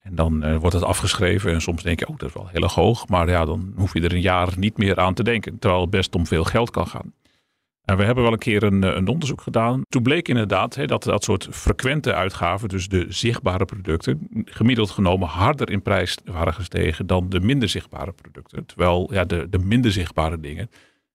En 0.00 0.14
dan 0.14 0.44
uh, 0.44 0.56
wordt 0.56 0.74
het 0.74 0.84
afgeschreven 0.84 1.52
en 1.52 1.60
soms 1.60 1.82
denk 1.82 1.98
je, 1.98 2.08
oh 2.08 2.18
dat 2.18 2.28
is 2.28 2.34
wel 2.34 2.48
heel 2.48 2.62
erg 2.62 2.74
hoog. 2.74 3.08
Maar 3.08 3.28
ja, 3.28 3.44
dan 3.44 3.72
hoef 3.76 3.94
je 3.94 4.00
er 4.00 4.12
een 4.12 4.20
jaar 4.20 4.52
niet 4.56 4.78
meer 4.78 5.00
aan 5.00 5.14
te 5.14 5.22
denken. 5.22 5.58
Terwijl 5.58 5.80
het 5.80 5.90
best 5.90 6.14
om 6.14 6.26
veel 6.26 6.44
geld 6.44 6.70
kan 6.70 6.86
gaan. 6.86 7.12
En 7.84 7.96
we 7.96 8.04
hebben 8.04 8.24
wel 8.24 8.32
een 8.32 8.38
keer 8.38 8.62
een, 8.62 8.84
eh, 8.84 8.94
een 8.94 9.08
onderzoek 9.08 9.40
gedaan. 9.40 9.82
Toen 9.88 10.02
bleek 10.02 10.28
inderdaad 10.28 10.88
dat 10.88 11.02
dat 11.02 11.24
soort 11.24 11.48
frequente 11.50 12.14
uitgaven, 12.14 12.68
dus 12.68 12.88
de 12.88 13.06
zichtbare 13.08 13.64
producten, 13.64 14.28
gemiddeld 14.44 14.90
genomen 14.90 15.28
harder 15.28 15.70
in 15.70 15.82
prijs 15.82 16.18
waren 16.24 16.54
gestegen 16.54 17.06
dan 17.06 17.28
de 17.28 17.40
minder 17.40 17.68
zichtbare 17.68 18.12
producten. 18.12 18.66
Terwijl 18.66 19.08
ja, 19.12 19.24
de, 19.24 19.46
de 19.50 19.58
minder 19.58 19.92
zichtbare 19.92 20.40
dingen, 20.40 20.70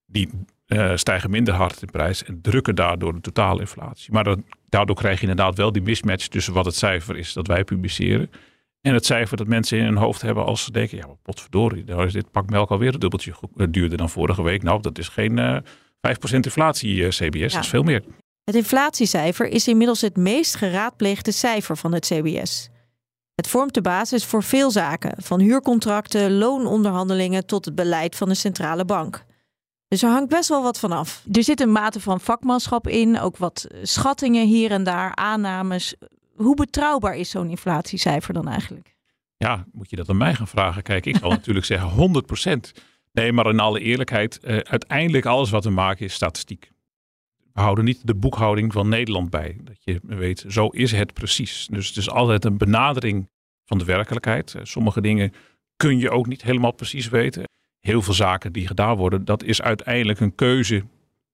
die 0.05 0.29
uh, 0.67 0.91
stijgen 0.95 1.29
minder 1.29 1.53
hard 1.53 1.81
in 1.81 1.91
prijs 1.91 2.23
en 2.23 2.41
drukken 2.41 2.75
daardoor 2.75 3.13
de 3.13 3.21
totale 3.21 3.59
inflatie. 3.59 4.13
Maar 4.13 4.35
daardoor 4.69 4.95
krijg 4.95 5.15
je 5.15 5.27
inderdaad 5.27 5.57
wel 5.57 5.71
die 5.71 5.81
mismatch 5.81 6.27
tussen 6.27 6.53
wat 6.53 6.65
het 6.65 6.75
cijfer 6.75 7.17
is 7.17 7.33
dat 7.33 7.47
wij 7.47 7.63
publiceren 7.63 8.29
en 8.81 8.93
het 8.93 9.05
cijfer 9.05 9.37
dat 9.37 9.47
mensen 9.47 9.77
in 9.77 9.83
hun 9.83 9.97
hoofd 9.97 10.21
hebben 10.21 10.45
als 10.45 10.63
ze 10.63 10.71
denken, 10.71 10.97
ja, 10.97 11.05
potverdorie, 11.21 11.83
nou 11.83 12.05
is 12.05 12.13
dit 12.13 12.31
pak 12.31 12.49
melk 12.49 12.69
alweer 12.69 12.93
een 12.93 12.99
dubbeltje 12.99 13.33
eh, 13.57 13.67
duurder 13.69 13.97
dan 13.97 14.09
vorige 14.09 14.43
week. 14.43 14.63
Nou, 14.63 14.81
dat 14.81 14.97
is 14.97 15.07
geen 15.07 15.63
5% 16.07 16.31
inflatie 16.31 17.07
CBS, 17.07 17.53
dat 17.53 17.63
is 17.63 17.69
veel 17.69 17.83
meer. 17.83 18.03
Het 18.43 18.55
inflatiecijfer 18.55 19.47
is 19.47 19.67
inmiddels 19.67 20.01
het 20.01 20.17
meest 20.17 20.55
geraadpleegde 20.55 21.31
cijfer 21.31 21.77
van 21.77 21.93
het 21.93 22.05
CBS. 22.05 22.69
Het 23.35 23.47
vormt 23.47 23.73
de 23.73 23.81
basis 23.81 24.25
voor 24.25 24.43
veel 24.43 24.71
zaken, 24.71 25.23
van 25.23 25.39
huurcontracten, 25.39 26.37
loononderhandelingen 26.37 27.45
tot 27.45 27.65
het 27.65 27.75
beleid 27.75 28.15
van 28.15 28.29
de 28.29 28.35
centrale 28.35 28.85
bank. 28.85 29.25
Dus 29.87 30.03
er 30.03 30.09
hangt 30.09 30.29
best 30.29 30.49
wel 30.49 30.63
wat 30.63 30.79
van 30.79 30.91
af. 30.91 31.23
Er 31.31 31.43
zit 31.43 31.59
een 31.59 31.71
mate 31.71 31.99
van 31.99 32.19
vakmanschap 32.19 32.87
in, 32.87 33.19
ook 33.19 33.37
wat 33.37 33.67
schattingen 33.81 34.47
hier 34.47 34.71
en 34.71 34.83
daar, 34.83 35.15
aannames. 35.15 35.95
Hoe 36.35 36.55
betrouwbaar 36.55 37.15
is 37.15 37.29
zo'n 37.29 37.49
inflatiecijfer 37.49 38.33
dan 38.33 38.47
eigenlijk? 38.47 38.95
Ja, 39.37 39.65
moet 39.71 39.89
je 39.89 39.95
dat 39.95 40.09
aan 40.09 40.17
mij 40.17 40.35
gaan 40.35 40.47
vragen? 40.47 40.83
Kijk, 40.83 41.05
ik 41.05 41.17
zal 41.17 41.29
natuurlijk 41.39 41.65
zeggen 41.65 41.89
100 41.89 42.25
Nee, 43.11 43.31
maar 43.31 43.49
in 43.49 43.59
alle 43.59 43.79
eerlijkheid, 43.79 44.39
uh, 44.43 44.57
uiteindelijk 44.57 45.25
alles 45.25 45.49
wat 45.49 45.63
we 45.63 45.69
maken 45.69 46.05
is 46.05 46.13
statistiek. 46.13 46.71
We 47.53 47.61
houden 47.61 47.85
niet 47.85 48.07
de 48.07 48.15
boekhouding 48.15 48.73
van 48.73 48.89
Nederland 48.89 49.29
bij. 49.29 49.57
Dat 49.63 49.83
je 49.83 49.99
weet, 50.03 50.45
zo 50.47 50.67
is 50.67 50.91
het 50.91 51.13
precies. 51.13 51.67
Dus 51.71 51.87
het 51.87 51.97
is 51.97 52.09
altijd 52.09 52.45
een 52.45 52.57
benadering 52.57 53.29
van 53.65 53.77
de 53.77 53.85
werkelijkheid. 53.85 54.53
Uh, 54.53 54.61
sommige 54.63 55.01
dingen 55.01 55.33
kun 55.75 55.99
je 55.99 56.09
ook 56.09 56.27
niet 56.27 56.41
helemaal 56.41 56.71
precies 56.71 57.09
weten 57.09 57.43
heel 57.79 58.01
veel 58.01 58.13
zaken 58.13 58.53
die 58.53 58.67
gedaan 58.67 58.97
worden, 58.97 59.25
dat 59.25 59.43
is 59.43 59.61
uiteindelijk 59.61 60.19
een 60.19 60.35
keuze 60.35 60.83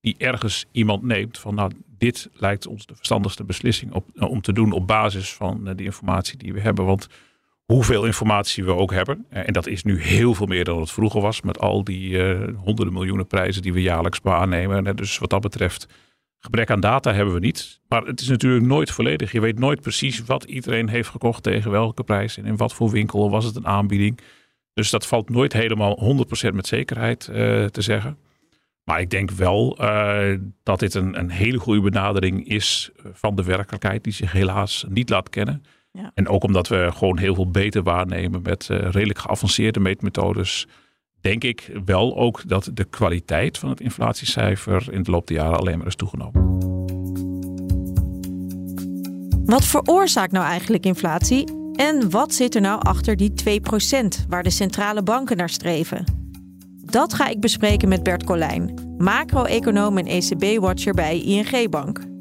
die 0.00 0.14
ergens 0.18 0.66
iemand 0.72 1.02
neemt 1.02 1.38
van 1.38 1.54
nou, 1.54 1.72
dit 1.86 2.28
lijkt 2.32 2.66
ons 2.66 2.86
de 2.86 2.94
verstandigste 2.94 3.44
beslissing 3.44 3.92
op, 3.92 4.06
eh, 4.14 4.30
om 4.30 4.40
te 4.40 4.52
doen 4.52 4.72
op 4.72 4.86
basis 4.86 5.34
van 5.34 5.68
uh, 5.68 5.74
die 5.74 5.86
informatie 5.86 6.38
die 6.38 6.52
we 6.52 6.60
hebben. 6.60 6.84
Want 6.84 7.08
hoeveel 7.66 8.04
informatie 8.04 8.64
we 8.64 8.74
ook 8.74 8.92
hebben, 8.92 9.26
eh, 9.30 9.46
en 9.46 9.52
dat 9.52 9.66
is 9.66 9.82
nu 9.82 10.00
heel 10.00 10.34
veel 10.34 10.46
meer 10.46 10.64
dan 10.64 10.80
het 10.80 10.90
vroeger 10.90 11.20
was 11.20 11.40
met 11.40 11.58
al 11.58 11.84
die 11.84 12.22
honderden 12.54 12.94
miljoenen 12.94 13.26
prijzen 13.26 13.62
die 13.62 13.72
we 13.72 13.82
jaarlijks 13.82 14.20
waarnemen. 14.22 14.96
Dus 14.96 15.18
wat 15.18 15.30
dat 15.30 15.40
betreft, 15.40 15.88
gebrek 16.38 16.70
aan 16.70 16.80
data 16.80 17.12
hebben 17.12 17.34
we 17.34 17.40
niet. 17.40 17.80
Maar 17.88 18.02
het 18.02 18.20
is 18.20 18.28
natuurlijk 18.28 18.64
nooit 18.64 18.90
volledig. 18.90 19.32
Je 19.32 19.40
weet 19.40 19.58
nooit 19.58 19.80
precies 19.80 20.24
wat 20.24 20.44
iedereen 20.44 20.88
heeft 20.88 21.08
gekocht 21.08 21.42
tegen 21.42 21.70
welke 21.70 22.04
prijs 22.04 22.36
en 22.36 22.46
in 22.46 22.56
wat 22.56 22.74
voor 22.74 22.90
winkel 22.90 23.30
was 23.30 23.44
het 23.44 23.56
een 23.56 23.66
aanbieding. 23.66 24.20
Dus 24.72 24.90
dat 24.90 25.06
valt 25.06 25.30
nooit 25.30 25.52
helemaal 25.52 25.98
100% 26.50 26.54
met 26.54 26.66
zekerheid 26.66 27.20
te 27.20 27.80
zeggen. 27.80 28.18
Maar 28.84 29.00
ik 29.00 29.10
denk 29.10 29.30
wel 29.30 29.78
dat 30.62 30.78
dit 30.78 30.94
een, 30.94 31.18
een, 31.18 31.30
hele 31.30 31.58
goede 31.58 31.80
benadering 31.80 32.48
is 32.48 32.90
van 33.12 33.36
de 33.36 33.44
werkelijkheid, 33.44 34.04
die 34.04 34.12
zich 34.12 34.32
helaas 34.32 34.84
niet 34.88 35.10
laat 35.10 35.30
kennen. 35.30 35.62
Ja. 35.96 36.10
En 36.14 36.28
ook 36.28 36.44
omdat 36.44 36.68
we 36.68 36.88
gewoon 36.92 37.18
heel 37.18 37.34
veel 37.34 37.50
beter 37.50 37.82
waarnemen 37.82 38.42
met 38.42 38.68
uh, 38.70 38.78
redelijk 38.78 39.18
geavanceerde 39.18 39.80
meetmethodes, 39.80 40.66
denk 41.20 41.44
ik 41.44 41.70
wel 41.84 42.16
ook 42.16 42.48
dat 42.48 42.70
de 42.74 42.84
kwaliteit 42.84 43.58
van 43.58 43.68
het 43.68 43.80
inflatiecijfer 43.80 44.92
in 44.92 45.02
de 45.02 45.10
loop 45.10 45.26
der 45.26 45.36
jaren 45.36 45.58
alleen 45.58 45.78
maar 45.78 45.86
is 45.86 45.96
toegenomen. 45.96 46.58
Wat 49.44 49.64
veroorzaakt 49.64 50.32
nou 50.32 50.46
eigenlijk 50.46 50.86
inflatie 50.86 51.44
en 51.72 52.10
wat 52.10 52.34
zit 52.34 52.54
er 52.54 52.60
nou 52.60 52.80
achter 52.82 53.16
die 53.16 53.32
2% 54.24 54.26
waar 54.28 54.42
de 54.42 54.50
centrale 54.50 55.02
banken 55.02 55.36
naar 55.36 55.50
streven? 55.50 56.04
Dat 56.84 57.14
ga 57.14 57.28
ik 57.28 57.40
bespreken 57.40 57.88
met 57.88 58.02
Bert 58.02 58.24
Colijn, 58.24 58.94
macro-econoom 58.98 59.98
en 59.98 60.06
ECB-watcher 60.06 60.94
bij 60.94 61.20
ING 61.20 61.70
Bank. 61.70 62.15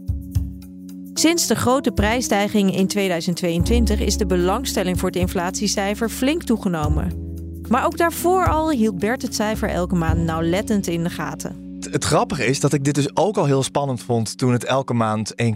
Sinds 1.17 1.47
de 1.47 1.55
grote 1.55 1.91
prijsstijging 1.91 2.75
in 2.75 2.87
2022 2.87 3.99
is 3.99 4.17
de 4.17 4.25
belangstelling 4.25 4.99
voor 4.99 5.09
het 5.09 5.17
inflatiecijfer 5.17 6.09
flink 6.09 6.43
toegenomen. 6.43 7.11
Maar 7.69 7.85
ook 7.85 7.97
daarvoor 7.97 8.47
al 8.47 8.69
hield 8.69 8.99
Bert 8.99 9.21
het 9.21 9.35
cijfer 9.35 9.69
elke 9.69 9.95
maand 9.95 10.17
nauwlettend 10.17 10.87
in 10.87 11.03
de 11.03 11.09
gaten. 11.09 11.77
Het 11.91 12.03
grappige 12.03 12.45
is 12.45 12.59
dat 12.59 12.73
ik 12.73 12.83
dit 12.83 12.95
dus 12.95 13.15
ook 13.15 13.37
al 13.37 13.45
heel 13.45 13.63
spannend 13.63 14.03
vond 14.03 14.37
toen 14.37 14.51
het 14.51 14.63
elke 14.63 14.93
maand 14.93 15.33
1,6, 15.43 15.47
1,7, 15.47 15.53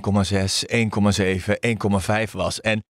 1,5 2.26 2.32
was. 2.32 2.62
En 2.62 2.84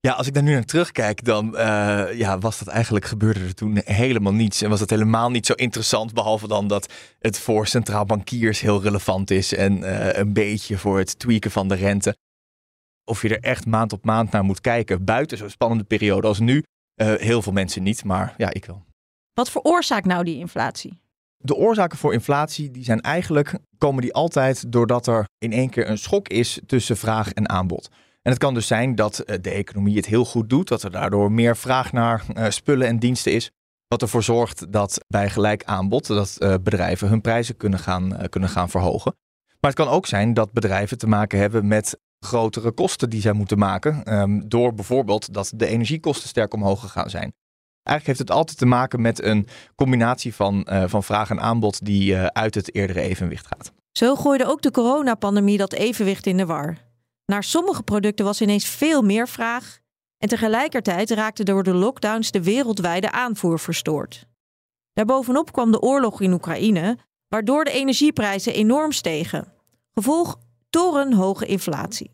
ja, 0.00 0.12
als 0.12 0.26
ik 0.26 0.34
daar 0.34 0.42
nu 0.42 0.52
naar 0.52 0.64
terugkijk, 0.64 1.24
dan 1.24 1.54
uh, 1.54 2.12
ja, 2.14 2.38
was 2.38 2.58
dat 2.58 2.68
eigenlijk 2.68 3.04
gebeurde 3.04 3.40
er 3.40 3.54
toen 3.54 3.80
helemaal 3.84 4.32
niets. 4.32 4.62
En 4.62 4.70
was 4.70 4.80
het 4.80 4.90
helemaal 4.90 5.30
niet 5.30 5.46
zo 5.46 5.52
interessant, 5.52 6.14
behalve 6.14 6.48
dan 6.48 6.68
dat 6.68 6.92
het 7.18 7.38
voor 7.38 7.66
centraal 7.66 8.04
bankiers 8.04 8.60
heel 8.60 8.82
relevant 8.82 9.30
is 9.30 9.54
en 9.54 9.78
uh, 9.78 10.12
een 10.12 10.32
beetje 10.32 10.78
voor 10.78 10.98
het 10.98 11.18
tweaken 11.18 11.50
van 11.50 11.68
de 11.68 11.74
rente. 11.74 12.16
Of 13.04 13.22
je 13.22 13.28
er 13.28 13.40
echt 13.42 13.66
maand 13.66 13.92
op 13.92 14.04
maand 14.04 14.30
naar 14.30 14.44
moet 14.44 14.60
kijken, 14.60 15.04
buiten 15.04 15.38
zo'n 15.38 15.50
spannende 15.50 15.84
periode 15.84 16.26
als 16.26 16.38
nu. 16.38 16.62
Uh, 17.02 17.14
heel 17.14 17.42
veel 17.42 17.52
mensen 17.52 17.82
niet, 17.82 18.04
maar 18.04 18.34
ja, 18.36 18.52
ik 18.52 18.64
wel. 18.64 18.84
Wat 19.32 19.50
veroorzaakt 19.50 20.06
nou 20.06 20.24
die 20.24 20.38
inflatie? 20.38 21.00
De 21.36 21.54
oorzaken 21.54 21.98
voor 21.98 22.12
inflatie 22.12 22.70
die 22.70 22.84
zijn 22.84 23.00
eigenlijk, 23.00 23.58
komen 23.78 24.02
die 24.02 24.14
altijd 24.14 24.72
doordat 24.72 25.06
er 25.06 25.24
in 25.38 25.52
één 25.52 25.70
keer 25.70 25.88
een 25.88 25.98
schok 25.98 26.28
is 26.28 26.60
tussen 26.66 26.96
vraag 26.96 27.32
en 27.32 27.48
aanbod. 27.48 27.88
En 28.26 28.32
het 28.32 28.40
kan 28.40 28.54
dus 28.54 28.66
zijn 28.66 28.94
dat 28.94 29.18
eh, 29.18 29.38
de 29.40 29.50
economie 29.50 29.96
het 29.96 30.06
heel 30.06 30.24
goed 30.24 30.50
doet, 30.50 30.68
dat 30.68 30.82
er 30.82 30.90
daardoor 30.90 31.32
meer 31.32 31.56
vraag 31.56 31.92
naar 31.92 32.24
uh, 32.36 32.48
spullen 32.48 32.86
en 32.86 32.98
diensten 32.98 33.32
is. 33.32 33.50
Wat 33.88 34.02
ervoor 34.02 34.22
zorgt 34.22 34.72
dat 34.72 35.04
bij 35.08 35.30
gelijk 35.30 35.64
aanbod 35.64 36.06
dat 36.06 36.36
uh, 36.38 36.54
bedrijven 36.62 37.08
hun 37.08 37.20
prijzen 37.20 37.56
kunnen 37.56 37.78
gaan, 37.78 38.28
kunnen 38.28 38.48
gaan 38.48 38.70
verhogen. 38.70 39.16
Maar 39.60 39.70
het 39.70 39.80
kan 39.80 39.88
ook 39.88 40.06
zijn 40.06 40.34
dat 40.34 40.52
bedrijven 40.52 40.98
te 40.98 41.06
maken 41.06 41.38
hebben 41.38 41.66
met 41.66 41.98
grotere 42.18 42.72
kosten 42.72 43.10
die 43.10 43.20
zij 43.20 43.32
moeten 43.32 43.58
maken. 43.58 44.14
Um, 44.14 44.48
door 44.48 44.74
bijvoorbeeld 44.74 45.32
dat 45.32 45.52
de 45.54 45.66
energiekosten 45.66 46.28
sterk 46.28 46.54
omhoog 46.54 46.80
gegaan 46.80 47.10
zijn. 47.10 47.32
Eigenlijk 47.82 48.06
heeft 48.06 48.28
het 48.28 48.38
altijd 48.38 48.58
te 48.58 48.66
maken 48.66 49.00
met 49.00 49.22
een 49.22 49.46
combinatie 49.74 50.34
van, 50.34 50.66
van 50.86 51.02
vraag 51.02 51.30
en 51.30 51.40
aanbod 51.40 51.84
die 51.84 52.16
uit 52.16 52.54
het 52.54 52.74
eerdere 52.74 53.00
evenwicht 53.00 53.46
gaat. 53.46 53.72
Zo 53.92 54.14
gooide 54.14 54.46
ook 54.46 54.62
de 54.62 54.70
coronapandemie 54.70 55.58
dat 55.58 55.72
evenwicht 55.72 56.26
in 56.26 56.36
de 56.36 56.46
war. 56.46 56.85
Naar 57.26 57.44
sommige 57.44 57.82
producten 57.82 58.24
was 58.24 58.40
ineens 58.40 58.66
veel 58.66 59.02
meer 59.02 59.28
vraag 59.28 59.78
en 60.18 60.28
tegelijkertijd 60.28 61.10
raakte 61.10 61.44
door 61.44 61.62
de 61.62 61.74
lockdowns 61.74 62.30
de 62.30 62.42
wereldwijde 62.42 63.10
aanvoer 63.10 63.58
verstoord. 63.58 64.26
Daarbovenop 64.92 65.52
kwam 65.52 65.70
de 65.70 65.80
oorlog 65.80 66.20
in 66.20 66.32
Oekraïne, 66.32 66.98
waardoor 67.28 67.64
de 67.64 67.70
energieprijzen 67.70 68.54
enorm 68.54 68.92
stegen. 68.92 69.52
Gevolg 69.94 70.38
torenhoge 70.70 71.46
inflatie. 71.46 72.10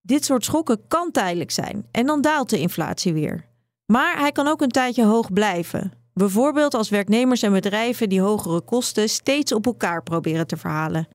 Dit 0.00 0.24
soort 0.24 0.44
schokken 0.44 0.86
kan 0.88 1.10
tijdelijk 1.10 1.50
zijn 1.50 1.88
en 1.90 2.06
dan 2.06 2.20
daalt 2.20 2.50
de 2.50 2.58
inflatie 2.58 3.12
weer. 3.12 3.48
Maar 3.86 4.18
hij 4.18 4.32
kan 4.32 4.46
ook 4.46 4.60
een 4.60 4.68
tijdje 4.68 5.04
hoog 5.04 5.32
blijven. 5.32 5.92
Bijvoorbeeld 6.12 6.74
als 6.74 6.88
werknemers 6.88 7.42
en 7.42 7.52
bedrijven 7.52 8.08
die 8.08 8.20
hogere 8.20 8.60
kosten 8.60 9.08
steeds 9.08 9.52
op 9.52 9.66
elkaar 9.66 10.02
proberen 10.02 10.46
te 10.46 10.56
verhalen. 10.56 11.08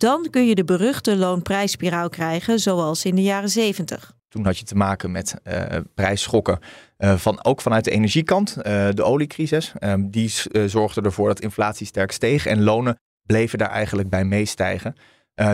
Dan 0.00 0.26
kun 0.30 0.46
je 0.46 0.54
de 0.54 0.64
beruchte 0.64 1.16
loonprijsspiraal 1.16 2.08
krijgen, 2.08 2.58
zoals 2.58 3.04
in 3.04 3.14
de 3.14 3.22
jaren 3.22 3.48
70. 3.48 4.12
Toen 4.28 4.44
had 4.44 4.58
je 4.58 4.64
te 4.64 4.74
maken 4.74 5.10
met 5.10 5.34
uh, 5.44 5.62
prijsschokken, 5.94 6.58
uh, 6.98 7.16
van, 7.16 7.44
ook 7.44 7.60
vanuit 7.60 7.84
de 7.84 7.90
energiekant. 7.90 8.56
Uh, 8.56 8.62
de 8.94 9.02
oliecrisis, 9.02 9.72
ehm, 9.78 10.10
die 10.10 10.32
zorgde 10.66 11.00
ervoor 11.00 11.28
dat 11.28 11.40
inflatie 11.40 11.86
sterk 11.86 12.12
steeg 12.12 12.46
en 12.46 12.62
lonen 12.62 12.98
bleven 13.26 13.58
daar 13.58 13.70
eigenlijk 13.70 14.08
bij 14.08 14.24
meestijgen. 14.24 14.94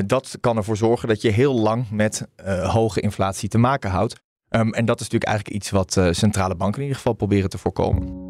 dat 0.06 0.36
kan 0.40 0.56
ervoor 0.56 0.76
zorgen 0.76 1.08
dat 1.08 1.22
je 1.22 1.30
heel 1.30 1.54
lang 1.54 1.90
met 1.90 2.26
hoge 2.62 3.00
inflatie 3.00 3.48
te 3.48 3.58
maken 3.58 3.90
houdt. 3.90 4.14
Um, 4.50 4.72
en 4.72 4.84
dat 4.84 5.00
is 5.00 5.08
natuurlijk 5.08 5.30
eigenlijk 5.30 5.56
iets 5.56 5.70
wat 5.70 5.98
centrale 6.10 6.54
banken 6.54 6.76
in 6.76 6.82
ieder 6.82 6.96
geval 6.96 7.12
proberen 7.12 7.50
te 7.50 7.58
voorkomen. 7.58 8.24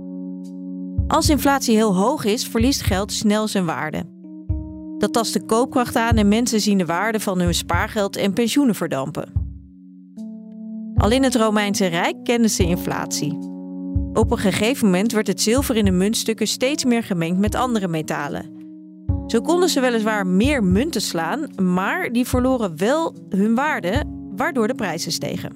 Als 1.06 1.28
inflatie 1.28 1.74
heel 1.74 1.96
hoog 1.96 2.24
is, 2.24 2.48
verliest 2.48 2.82
geld 2.82 3.12
snel 3.12 3.48
zijn 3.48 3.64
waarde. 3.64 4.15
Dat 4.98 5.12
tast 5.12 5.32
de 5.32 5.44
koopkracht 5.44 5.96
aan 5.96 6.16
en 6.16 6.28
mensen 6.28 6.60
zien 6.60 6.78
de 6.78 6.86
waarde 6.86 7.20
van 7.20 7.40
hun 7.40 7.54
spaargeld 7.54 8.16
en 8.16 8.32
pensioenen 8.32 8.74
verdampen. 8.74 9.32
Al 10.94 11.10
in 11.10 11.22
het 11.22 11.34
Romeinse 11.34 11.86
Rijk 11.86 12.24
kenden 12.24 12.50
ze 12.50 12.62
inflatie. 12.62 13.38
Op 14.12 14.30
een 14.30 14.38
gegeven 14.38 14.84
moment 14.84 15.12
werd 15.12 15.26
het 15.26 15.40
zilver 15.40 15.76
in 15.76 15.84
de 15.84 15.90
muntstukken 15.90 16.46
steeds 16.46 16.84
meer 16.84 17.02
gemengd 17.02 17.38
met 17.38 17.54
andere 17.54 17.88
metalen. 17.88 18.54
Zo 19.26 19.40
konden 19.40 19.68
ze 19.68 19.80
weliswaar 19.80 20.26
meer 20.26 20.64
munten 20.64 21.00
slaan, 21.00 21.48
maar 21.62 22.12
die 22.12 22.26
verloren 22.26 22.78
wel 22.78 23.14
hun 23.28 23.54
waarde, 23.54 24.04
waardoor 24.36 24.66
de 24.66 24.74
prijzen 24.74 25.12
stegen. 25.12 25.52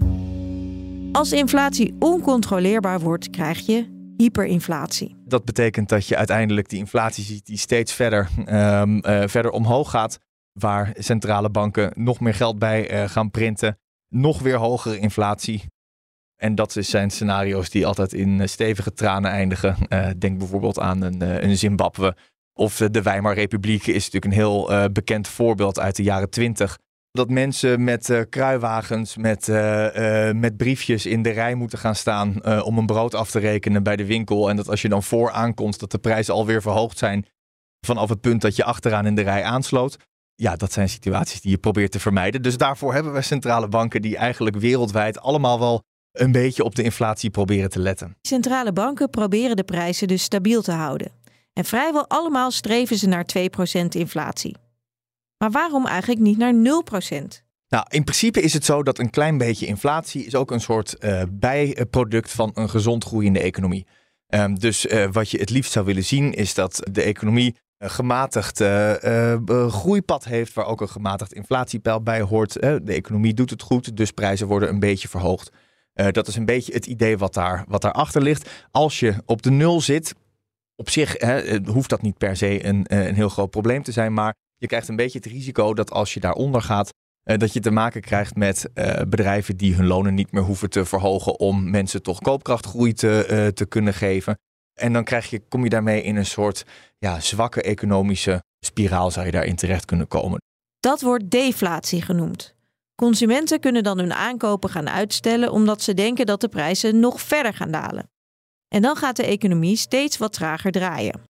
Als 1.12 1.32
inflatie 1.32 1.94
oncontroleerbaar 1.98 3.00
wordt, 3.00 3.30
krijg 3.30 3.66
je 3.66 3.99
hyperinflatie. 4.20 5.16
Dat 5.24 5.44
betekent 5.44 5.88
dat 5.88 6.06
je 6.06 6.16
uiteindelijk 6.16 6.68
die 6.68 6.78
inflatie 6.78 7.24
ziet 7.24 7.46
die 7.46 7.56
steeds 7.56 7.92
verder, 7.92 8.28
um, 8.38 8.96
uh, 8.96 9.22
verder 9.26 9.50
omhoog 9.50 9.90
gaat. 9.90 10.18
Waar 10.52 10.92
centrale 10.98 11.50
banken 11.50 11.92
nog 11.94 12.20
meer 12.20 12.34
geld 12.34 12.58
bij 12.58 13.02
uh, 13.02 13.08
gaan 13.08 13.30
printen. 13.30 13.78
Nog 14.08 14.40
weer 14.40 14.56
hogere 14.56 14.98
inflatie. 14.98 15.64
En 16.36 16.54
dat 16.54 16.76
zijn 16.78 17.10
scenario's 17.10 17.70
die 17.70 17.86
altijd 17.86 18.12
in 18.12 18.48
stevige 18.48 18.92
tranen 18.92 19.30
eindigen. 19.30 19.76
Denk 20.18 20.38
bijvoorbeeld 20.38 20.78
aan 20.78 21.02
een, 21.02 21.44
een 21.44 21.58
Zimbabwe 21.58 22.16
of 22.52 22.76
de 22.76 23.02
Weimarrepubliek 23.02 23.86
is 23.86 24.10
natuurlijk 24.10 24.24
een 24.24 24.40
heel 24.40 24.90
bekend 24.92 25.28
voorbeeld 25.28 25.78
uit 25.78 25.96
de 25.96 26.02
jaren 26.02 26.30
twintig. 26.30 26.78
Dat 27.12 27.30
mensen 27.30 27.84
met 27.84 28.08
uh, 28.08 28.20
kruiwagens, 28.28 29.16
met, 29.16 29.48
uh, 29.48 30.30
met 30.30 30.56
briefjes 30.56 31.06
in 31.06 31.22
de 31.22 31.30
rij 31.30 31.54
moeten 31.54 31.78
gaan 31.78 31.94
staan 31.94 32.44
om 32.64 32.78
een 32.78 32.86
brood 32.86 33.14
af 33.14 33.30
te 33.30 33.38
rekenen 33.38 33.82
bij 33.82 33.96
de 33.96 34.06
winkel. 34.06 34.50
En 34.50 34.56
dat 34.56 34.68
als 34.68 34.82
je 34.82 34.88
dan 34.88 35.02
voor 35.02 35.30
aankomt, 35.30 35.80
dat 35.80 35.90
de 35.90 35.98
prijzen 35.98 36.34
alweer 36.34 36.62
verhoogd 36.62 36.98
zijn 36.98 37.26
vanaf 37.86 38.08
het 38.08 38.20
punt 38.20 38.40
dat 38.40 38.56
je 38.56 38.64
achteraan 38.64 39.06
in 39.06 39.14
de 39.14 39.22
rij 39.22 39.42
aansloot. 39.44 39.96
Ja, 40.34 40.56
dat 40.56 40.72
zijn 40.72 40.88
situaties 40.88 41.40
die 41.40 41.50
je 41.50 41.58
probeert 41.58 41.92
te 41.92 42.00
vermijden. 42.00 42.42
Dus 42.42 42.56
daarvoor 42.56 42.94
hebben 42.94 43.12
we 43.12 43.22
centrale 43.22 43.68
banken 43.68 44.02
die 44.02 44.16
eigenlijk 44.16 44.56
wereldwijd 44.56 45.20
allemaal 45.20 45.58
wel 45.58 45.82
een 46.12 46.32
beetje 46.32 46.64
op 46.64 46.74
de 46.74 46.82
inflatie 46.82 47.30
proberen 47.30 47.70
te 47.70 47.78
letten. 47.78 48.16
Centrale 48.22 48.72
banken 48.72 49.10
proberen 49.10 49.56
de 49.56 49.64
prijzen 49.64 50.08
dus 50.08 50.22
stabiel 50.22 50.62
te 50.62 50.72
houden. 50.72 51.12
En 51.52 51.64
vrijwel 51.64 52.08
allemaal 52.08 52.50
streven 52.50 52.96
ze 52.96 53.08
naar 53.08 53.24
2% 53.38 53.86
inflatie. 53.88 54.56
Maar 55.40 55.50
waarom 55.50 55.86
eigenlijk 55.86 56.20
niet 56.20 56.38
naar 56.38 56.54
0%? 56.54 56.56
Nou, 57.68 57.84
in 57.88 58.04
principe 58.04 58.40
is 58.40 58.52
het 58.52 58.64
zo 58.64 58.82
dat 58.82 58.98
een 58.98 59.10
klein 59.10 59.38
beetje 59.38 59.66
inflatie 59.66 60.24
is 60.24 60.34
ook 60.34 60.50
een 60.50 60.60
soort 60.60 60.96
uh, 61.00 61.22
bijproduct 61.30 62.30
van 62.30 62.50
een 62.54 62.70
gezond 62.70 63.04
groeiende 63.04 63.40
economie. 63.40 63.86
Um, 64.28 64.58
dus 64.58 64.86
uh, 64.86 65.06
wat 65.12 65.30
je 65.30 65.38
het 65.38 65.50
liefst 65.50 65.72
zou 65.72 65.86
willen 65.86 66.04
zien 66.04 66.32
is 66.32 66.54
dat 66.54 66.88
de 66.92 67.02
economie 67.02 67.56
een 67.78 67.90
gematigd 67.90 68.60
uh, 68.60 69.36
groeipad 69.68 70.24
heeft, 70.24 70.52
waar 70.52 70.66
ook 70.66 70.80
een 70.80 70.88
gematigd 70.88 71.32
inflatiepeil 71.32 72.02
bij 72.02 72.20
hoort. 72.20 72.52
de 72.52 72.82
economie 72.84 73.34
doet 73.34 73.50
het 73.50 73.62
goed, 73.62 73.96
dus 73.96 74.10
prijzen 74.10 74.46
worden 74.46 74.68
een 74.68 74.80
beetje 74.80 75.08
verhoogd. 75.08 75.50
dat 75.92 76.28
is 76.28 76.36
een 76.36 76.44
beetje 76.44 76.72
het 76.72 76.86
idee 76.86 77.18
wat, 77.18 77.34
daar, 77.34 77.64
wat 77.68 77.82
daarachter 77.82 78.22
ligt. 78.22 78.50
Als 78.70 79.00
je 79.00 79.14
op 79.26 79.42
de 79.42 79.50
nul 79.50 79.80
zit, 79.80 80.14
op 80.80 80.90
zich 80.90 81.16
hoeft 81.64 81.90
dat 81.90 82.02
niet 82.02 82.18
per 82.18 82.36
se 82.36 82.64
een, 82.66 82.86
eh, 82.86 83.06
een 83.06 83.14
heel 83.14 83.28
groot 83.28 83.50
probleem 83.50 83.82
te 83.82 83.92
zijn. 83.92 84.12
Maar 84.14 84.34
je 84.60 84.66
krijgt 84.66 84.88
een 84.88 84.96
beetje 84.96 85.18
het 85.18 85.26
risico 85.26 85.74
dat 85.74 85.90
als 85.90 86.14
je 86.14 86.20
daaronder 86.20 86.62
gaat, 86.62 86.90
uh, 87.24 87.36
dat 87.36 87.52
je 87.52 87.60
te 87.60 87.70
maken 87.70 88.00
krijgt 88.00 88.36
met 88.36 88.70
uh, 88.74 89.00
bedrijven 89.08 89.56
die 89.56 89.74
hun 89.74 89.86
lonen 89.86 90.14
niet 90.14 90.32
meer 90.32 90.42
hoeven 90.42 90.70
te 90.70 90.84
verhogen 90.84 91.38
om 91.38 91.70
mensen 91.70 92.02
toch 92.02 92.20
koopkrachtgroei 92.20 92.92
te, 92.92 93.26
uh, 93.30 93.46
te 93.46 93.66
kunnen 93.66 93.94
geven. 93.94 94.38
En 94.80 94.92
dan 94.92 95.04
krijg 95.04 95.30
je, 95.30 95.42
kom 95.48 95.64
je 95.64 95.70
daarmee 95.70 96.02
in 96.02 96.16
een 96.16 96.26
soort 96.26 96.64
ja, 96.98 97.20
zwakke 97.20 97.62
economische 97.62 98.42
spiraal, 98.64 99.10
zou 99.10 99.26
je 99.26 99.32
daarin 99.32 99.56
terecht 99.56 99.84
kunnen 99.84 100.08
komen. 100.08 100.38
Dat 100.80 101.00
wordt 101.00 101.30
deflatie 101.30 102.02
genoemd. 102.02 102.54
Consumenten 102.94 103.60
kunnen 103.60 103.82
dan 103.82 103.98
hun 103.98 104.12
aankopen 104.12 104.70
gaan 104.70 104.88
uitstellen 104.88 105.52
omdat 105.52 105.82
ze 105.82 105.94
denken 105.94 106.26
dat 106.26 106.40
de 106.40 106.48
prijzen 106.48 107.00
nog 107.00 107.20
verder 107.20 107.54
gaan 107.54 107.70
dalen. 107.70 108.10
En 108.68 108.82
dan 108.82 108.96
gaat 108.96 109.16
de 109.16 109.26
economie 109.26 109.76
steeds 109.76 110.16
wat 110.18 110.32
trager 110.32 110.72
draaien. 110.72 111.29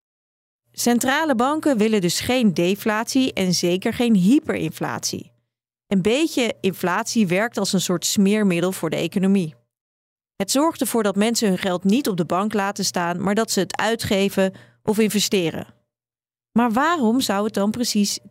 Centrale 0.71 1.35
banken 1.35 1.77
willen 1.77 2.01
dus 2.01 2.19
geen 2.19 2.53
deflatie 2.53 3.33
en 3.33 3.53
zeker 3.53 3.93
geen 3.93 4.15
hyperinflatie. 4.15 5.31
Een 5.87 6.01
beetje 6.01 6.53
inflatie 6.61 7.27
werkt 7.27 7.57
als 7.57 7.73
een 7.73 7.81
soort 7.81 8.05
smeermiddel 8.05 8.71
voor 8.71 8.89
de 8.89 8.95
economie. 8.95 9.55
Het 10.35 10.51
zorgt 10.51 10.81
ervoor 10.81 11.03
dat 11.03 11.15
mensen 11.15 11.47
hun 11.47 11.57
geld 11.57 11.83
niet 11.83 12.07
op 12.07 12.17
de 12.17 12.25
bank 12.25 12.53
laten 12.53 12.85
staan, 12.85 13.23
maar 13.23 13.35
dat 13.35 13.51
ze 13.51 13.59
het 13.59 13.77
uitgeven 13.77 14.53
of 14.83 14.99
investeren. 14.99 15.67
Maar 16.51 16.71
waarom 16.71 17.21
zou 17.21 17.45
het 17.45 17.53
dan 17.53 17.71
precies 17.71 18.19
2% 18.19 18.23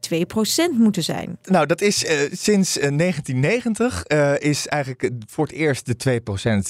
moeten 0.72 1.02
zijn? 1.02 1.38
Nou, 1.42 1.66
dat 1.66 1.80
is 1.80 2.04
uh, 2.04 2.10
sinds 2.32 2.76
uh, 2.76 2.96
1990 2.98 4.04
uh, 4.06 4.38
is 4.38 4.66
eigenlijk 4.66 5.10
voor 5.26 5.46
het 5.46 5.54
eerst 5.54 6.04
de 6.04 6.20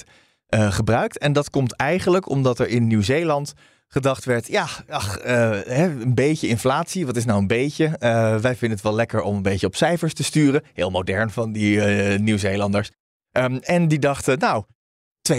2% 0.04 0.08
uh, 0.54 0.72
gebruikt. 0.72 1.18
En 1.18 1.32
dat 1.32 1.50
komt 1.50 1.72
eigenlijk 1.72 2.28
omdat 2.28 2.58
er 2.58 2.68
in 2.68 2.86
Nieuw-Zeeland 2.86 3.52
gedacht 3.92 4.24
werd: 4.24 4.46
ja, 4.46 4.66
ach, 4.88 5.18
uh, 5.18 5.24
hè, 5.64 5.84
een 5.84 6.14
beetje 6.14 6.48
inflatie. 6.48 7.06
Wat 7.06 7.16
is 7.16 7.24
nou 7.24 7.40
een 7.40 7.46
beetje? 7.46 7.84
Uh, 7.84 8.36
wij 8.36 8.56
vinden 8.56 8.70
het 8.70 8.82
wel 8.82 8.94
lekker 8.94 9.22
om 9.22 9.36
een 9.36 9.42
beetje 9.42 9.66
op 9.66 9.76
cijfers 9.76 10.14
te 10.14 10.24
sturen. 10.24 10.62
Heel 10.72 10.90
modern 10.90 11.30
van 11.30 11.52
die 11.52 11.80
Nieuw-Zeelanders. 12.18 12.90
Um, 13.32 13.56
en 13.56 13.88
die 13.88 13.98
dachten: 13.98 14.38
nou, 14.38 14.64
2% 15.32 15.38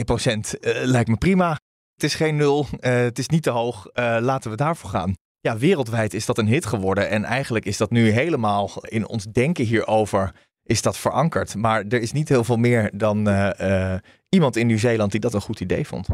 lijkt 0.83 1.09
me 1.09 1.17
prima. 1.17 1.49
Het 1.93 2.03
is 2.03 2.15
geen 2.15 2.35
nul, 2.35 2.67
het 2.79 3.19
is 3.19 3.27
niet 3.27 3.43
te 3.43 3.49
hoog. 3.49 3.87
laten 4.19 4.51
we 4.51 4.57
daarvoor 4.57 4.89
gaan. 4.89 5.13
Ja, 5.39 5.57
wereldwijd 5.57 6.13
is 6.13 6.25
dat 6.25 6.37
een 6.37 6.47
hit 6.47 6.65
geworden. 6.65 7.09
En 7.09 7.23
eigenlijk 7.23 7.65
is 7.65 7.77
dat 7.77 7.91
nu 7.91 8.09
helemaal 8.09 8.71
in 8.81 9.07
ons 9.07 9.25
denken 9.25 9.65
hierover 9.65 10.33
is 10.63 10.81
dat 10.81 10.97
verankerd. 10.97 11.55
Maar 11.55 11.83
er 11.89 12.01
is 12.01 12.11
niet 12.11 12.29
heel 12.29 12.43
veel 12.43 12.57
meer 12.57 12.91
dan 12.93 13.29
uh, 13.29 13.49
uh, 13.61 13.93
iemand 14.29 14.55
in 14.55 14.67
Nieuw-Zeeland 14.67 15.11
die 15.11 15.19
dat 15.19 15.33
een 15.33 15.41
goed 15.41 15.59
idee 15.59 15.87
vond. 15.87 16.07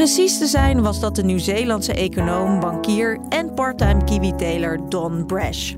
Precies 0.00 0.38
te 0.38 0.46
zijn 0.46 0.82
was 0.82 1.00
dat 1.00 1.16
de 1.16 1.22
Nieuw-Zeelandse 1.22 1.94
econoom, 1.94 2.60
bankier 2.60 3.20
en 3.28 3.54
parttime 3.54 4.04
kiwi-teler 4.04 4.88
Don 4.88 5.26
Brash. 5.26 5.74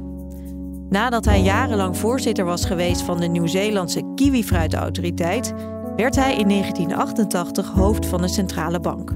Nadat 0.88 1.24
hij 1.24 1.42
jarenlang 1.42 1.96
voorzitter 1.96 2.44
was 2.44 2.64
geweest 2.64 3.00
van 3.00 3.20
de 3.20 3.26
Nieuw-Zeelandse 3.26 4.12
kiwifruitautoriteit, 4.14 5.54
werd 5.96 6.14
hij 6.16 6.36
in 6.36 6.48
1988 6.48 7.70
hoofd 7.70 8.06
van 8.06 8.20
de 8.20 8.28
centrale 8.28 8.80
bank. 8.80 9.10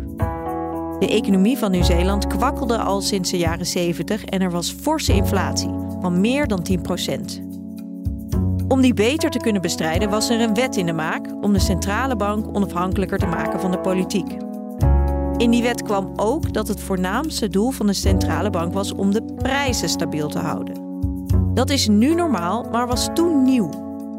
De 0.98 1.08
economie 1.08 1.58
van 1.58 1.70
Nieuw-Zeeland 1.70 2.26
kwakkelde 2.26 2.78
al 2.78 3.00
sinds 3.00 3.30
de 3.30 3.38
jaren 3.38 3.66
70 3.66 4.24
en 4.24 4.40
er 4.40 4.50
was 4.50 4.72
forse 4.80 5.12
inflatie 5.12 5.74
van 6.00 6.20
meer 6.20 6.46
dan 6.46 6.66
10% 6.70 7.42
Om 8.68 8.80
die 8.80 8.94
beter 8.94 9.30
te 9.30 9.38
kunnen 9.38 9.62
bestrijden 9.62 10.10
was 10.10 10.30
er 10.30 10.40
een 10.40 10.54
wet 10.54 10.76
in 10.76 10.86
de 10.86 10.92
maak 10.92 11.26
om 11.40 11.52
de 11.52 11.58
centrale 11.58 12.16
bank 12.16 12.56
onafhankelijker 12.56 13.18
te 13.18 13.26
maken 13.26 13.60
van 13.60 13.70
de 13.70 13.78
politiek. 13.78 14.45
In 15.36 15.50
die 15.50 15.62
wet 15.62 15.82
kwam 15.82 16.12
ook 16.16 16.52
dat 16.52 16.68
het 16.68 16.80
voornaamste 16.80 17.48
doel 17.48 17.70
van 17.70 17.86
de 17.86 17.92
centrale 17.92 18.50
bank 18.50 18.72
was 18.72 18.92
om 18.92 19.12
de 19.12 19.22
prijzen 19.22 19.88
stabiel 19.88 20.28
te 20.28 20.38
houden. 20.38 20.84
Dat 21.54 21.70
is 21.70 21.88
nu 21.88 22.14
normaal, 22.14 22.66
maar 22.72 22.86
was 22.86 23.08
toen 23.14 23.42
nieuw. 23.42 23.70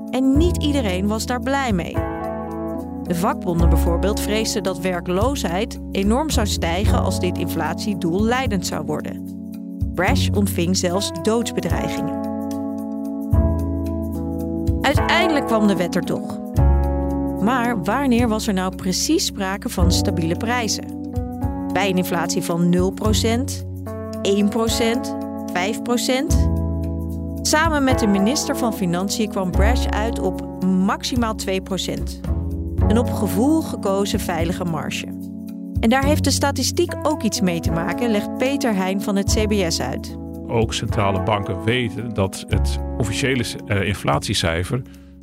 En 0.09 0.37
niet 0.37 0.63
iedereen 0.63 1.07
was 1.07 1.25
daar 1.25 1.41
blij 1.41 1.73
mee. 1.73 1.93
De 3.03 3.15
vakbonden 3.15 3.69
bijvoorbeeld 3.69 4.19
vreesden 4.19 4.63
dat 4.63 4.79
werkloosheid 4.79 5.79
enorm 5.91 6.29
zou 6.29 6.47
stijgen 6.47 7.01
als 7.03 7.19
dit 7.19 7.37
inflatiedoel 7.37 8.23
leidend 8.23 8.65
zou 8.65 8.85
worden. 8.85 9.25
Brash 9.93 10.29
ontving 10.29 10.77
zelfs 10.77 11.11
doodsbedreigingen. 11.21 12.25
Uiteindelijk 14.81 15.45
kwam 15.45 15.67
de 15.67 15.75
wet 15.75 15.95
er 15.95 16.03
toch. 16.03 16.39
Maar 17.41 17.83
wanneer 17.83 18.27
was 18.27 18.47
er 18.47 18.53
nou 18.53 18.75
precies 18.75 19.25
sprake 19.25 19.69
van 19.69 19.91
stabiele 19.91 20.35
prijzen? 20.35 20.96
Bij 21.77 21.89
een 21.89 21.97
inflatie 21.97 22.41
van 22.41 22.75
0%, 22.75 22.77
1%, 22.77 22.79
5%? 25.53 26.37
Samen 27.41 27.83
met 27.83 27.99
de 27.99 28.07
minister 28.07 28.57
van 28.57 28.73
Financiën 28.73 29.29
kwam 29.29 29.51
Brash 29.51 29.85
uit 29.85 30.19
op 30.19 30.63
maximaal 30.65 31.35
2% 31.49 31.49
een 32.87 32.97
op 32.97 33.09
gevoel 33.09 33.61
gekozen 33.61 34.19
veilige 34.19 34.63
marge. 34.63 35.05
En 35.79 35.89
daar 35.89 36.05
heeft 36.05 36.23
de 36.23 36.31
statistiek 36.31 36.93
ook 37.03 37.23
iets 37.23 37.41
mee 37.41 37.59
te 37.59 37.71
maken, 37.71 38.09
legt 38.09 38.37
Peter 38.37 38.75
Heijn 38.75 39.01
van 39.01 39.15
het 39.15 39.33
CBS 39.33 39.81
uit. 39.81 40.17
Ook 40.47 40.73
centrale 40.73 41.23
banken 41.23 41.63
weten 41.63 42.13
dat 42.13 42.45
het 42.47 42.79
officiële 42.97 43.43
uh, 43.65 43.81
inflatiecijfer 43.87 44.81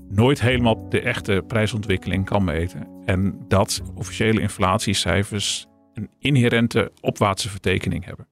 nooit 0.08 0.40
helemaal 0.40 0.88
de 0.88 1.00
echte 1.00 1.44
prijsontwikkeling 1.46 2.24
kan 2.24 2.44
meten. 2.44 2.86
En 3.04 3.44
dat 3.48 3.82
officiële 3.94 4.40
inflatiecijfers 4.40 5.66
een 5.94 6.10
inherente 6.18 6.92
opwaartse 7.00 7.48
vertekening 7.48 8.04
hebben. 8.04 8.26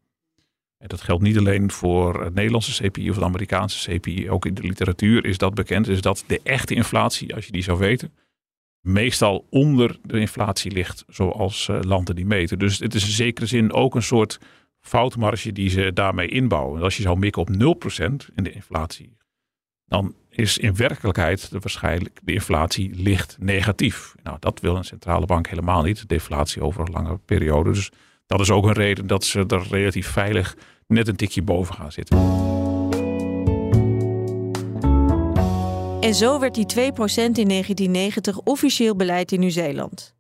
En 0.79 0.89
dat 0.89 1.01
geldt 1.01 1.23
niet 1.23 1.39
alleen 1.39 1.71
voor 1.71 2.25
het 2.25 2.35
Nederlandse 2.35 2.83
CPI 2.83 3.09
of 3.09 3.15
het 3.15 3.25
Amerikaanse 3.25 3.91
CPI. 3.91 4.31
Ook 4.31 4.47
in 4.47 4.55
de 4.55 4.63
literatuur 4.63 5.25
is 5.25 5.39
dat 5.39 5.55
bekend. 5.55 5.89
Is 5.89 6.01
dat 6.01 6.25
de 6.27 6.41
echte 6.43 6.75
inflatie, 6.75 7.35
als 7.35 7.47
je 7.47 7.53
die 7.53 7.63
zou 7.63 7.79
weten, 7.79 8.13
meestal 8.81 9.47
onder 9.51 9.99
de 10.03 10.21
inflatie 10.21 10.71
ligt, 10.71 11.05
zoals 11.09 11.69
uh, 11.69 11.81
landen 11.81 12.15
die 12.15 12.27
meten. 12.27 12.59
Dus 12.59 12.79
het 12.79 12.95
is 12.95 13.05
in 13.05 13.11
zekere 13.11 13.47
zin 13.47 13.73
ook 13.73 13.95
een 13.95 14.03
soort 14.03 14.41
foutmarge 14.81 15.53
die 15.53 15.71
ze 15.71 15.93
daarmee 15.93 16.29
inbouwen. 16.29 16.83
als 16.83 16.97
je 16.97 17.03
zou 17.03 17.19
mikken 17.19 17.43
op 17.43 17.49
0% 17.51 17.55
in 18.35 18.45
de 18.45 18.53
inflatie, 18.53 19.17
dan 19.85 20.15
is 20.33 20.59
in 20.59 20.77
werkelijkheid 20.77 21.51
de, 21.51 21.59
waarschijnlijk 21.59 22.19
de 22.23 22.33
inflatie 22.33 22.95
licht 22.95 23.37
negatief. 23.41 24.15
Nou, 24.23 24.37
dat 24.41 24.61
wil 24.61 24.77
een 24.77 24.85
centrale 24.85 25.27
bank 25.27 25.47
helemaal 25.47 25.83
niet. 25.83 26.09
Deflatie 26.09 26.63
over 26.63 26.81
een 26.81 26.93
lange 26.93 27.19
periode. 27.19 27.73
Dus 27.73 27.91
dat 28.27 28.41
is 28.41 28.51
ook 28.51 28.65
een 28.65 28.73
reden 28.73 29.07
dat 29.07 29.25
ze 29.25 29.45
er 29.49 29.67
relatief 29.71 30.09
veilig 30.09 30.57
net 30.87 31.09
een 31.09 31.17
tikje 31.17 31.43
boven 31.43 31.75
gaan 31.75 31.93
zitten. 31.93 32.19
En 36.01 36.15
zo 36.15 36.39
werd 36.39 36.55
die 36.55 36.67
2% 36.67 36.75
in 36.75 37.49
1990 37.49 38.41
officieel 38.41 38.97
beleid 38.97 39.33
in 39.33 39.41
Nieuw-Zeeland. 39.41 40.15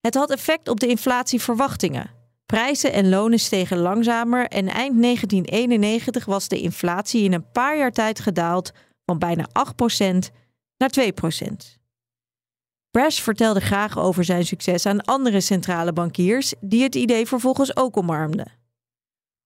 Het 0.00 0.14
had 0.14 0.30
effect 0.30 0.68
op 0.68 0.80
de 0.80 0.86
inflatieverwachtingen. 0.86 2.10
Prijzen 2.46 2.92
en 2.92 3.08
lonen 3.08 3.38
stegen 3.38 3.78
langzamer 3.78 4.46
en 4.46 4.68
eind 4.68 5.02
1991 5.02 6.24
was 6.24 6.48
de 6.48 6.60
inflatie 6.60 7.22
in 7.22 7.32
een 7.32 7.50
paar 7.52 7.78
jaar 7.78 7.92
tijd 7.92 8.20
gedaald 8.20 8.72
van 9.08 9.18
bijna 9.18 9.48
8% 9.48 10.30
naar 10.76 10.90
2%. 11.00 11.78
Brash 12.90 13.20
vertelde 13.20 13.60
graag 13.60 13.98
over 13.98 14.24
zijn 14.24 14.46
succes 14.46 14.86
aan 14.86 15.04
andere 15.04 15.40
centrale 15.40 15.92
bankiers 15.92 16.54
die 16.60 16.82
het 16.82 16.94
idee 16.94 17.26
vervolgens 17.26 17.76
ook 17.76 17.96
omarmden. 17.96 18.52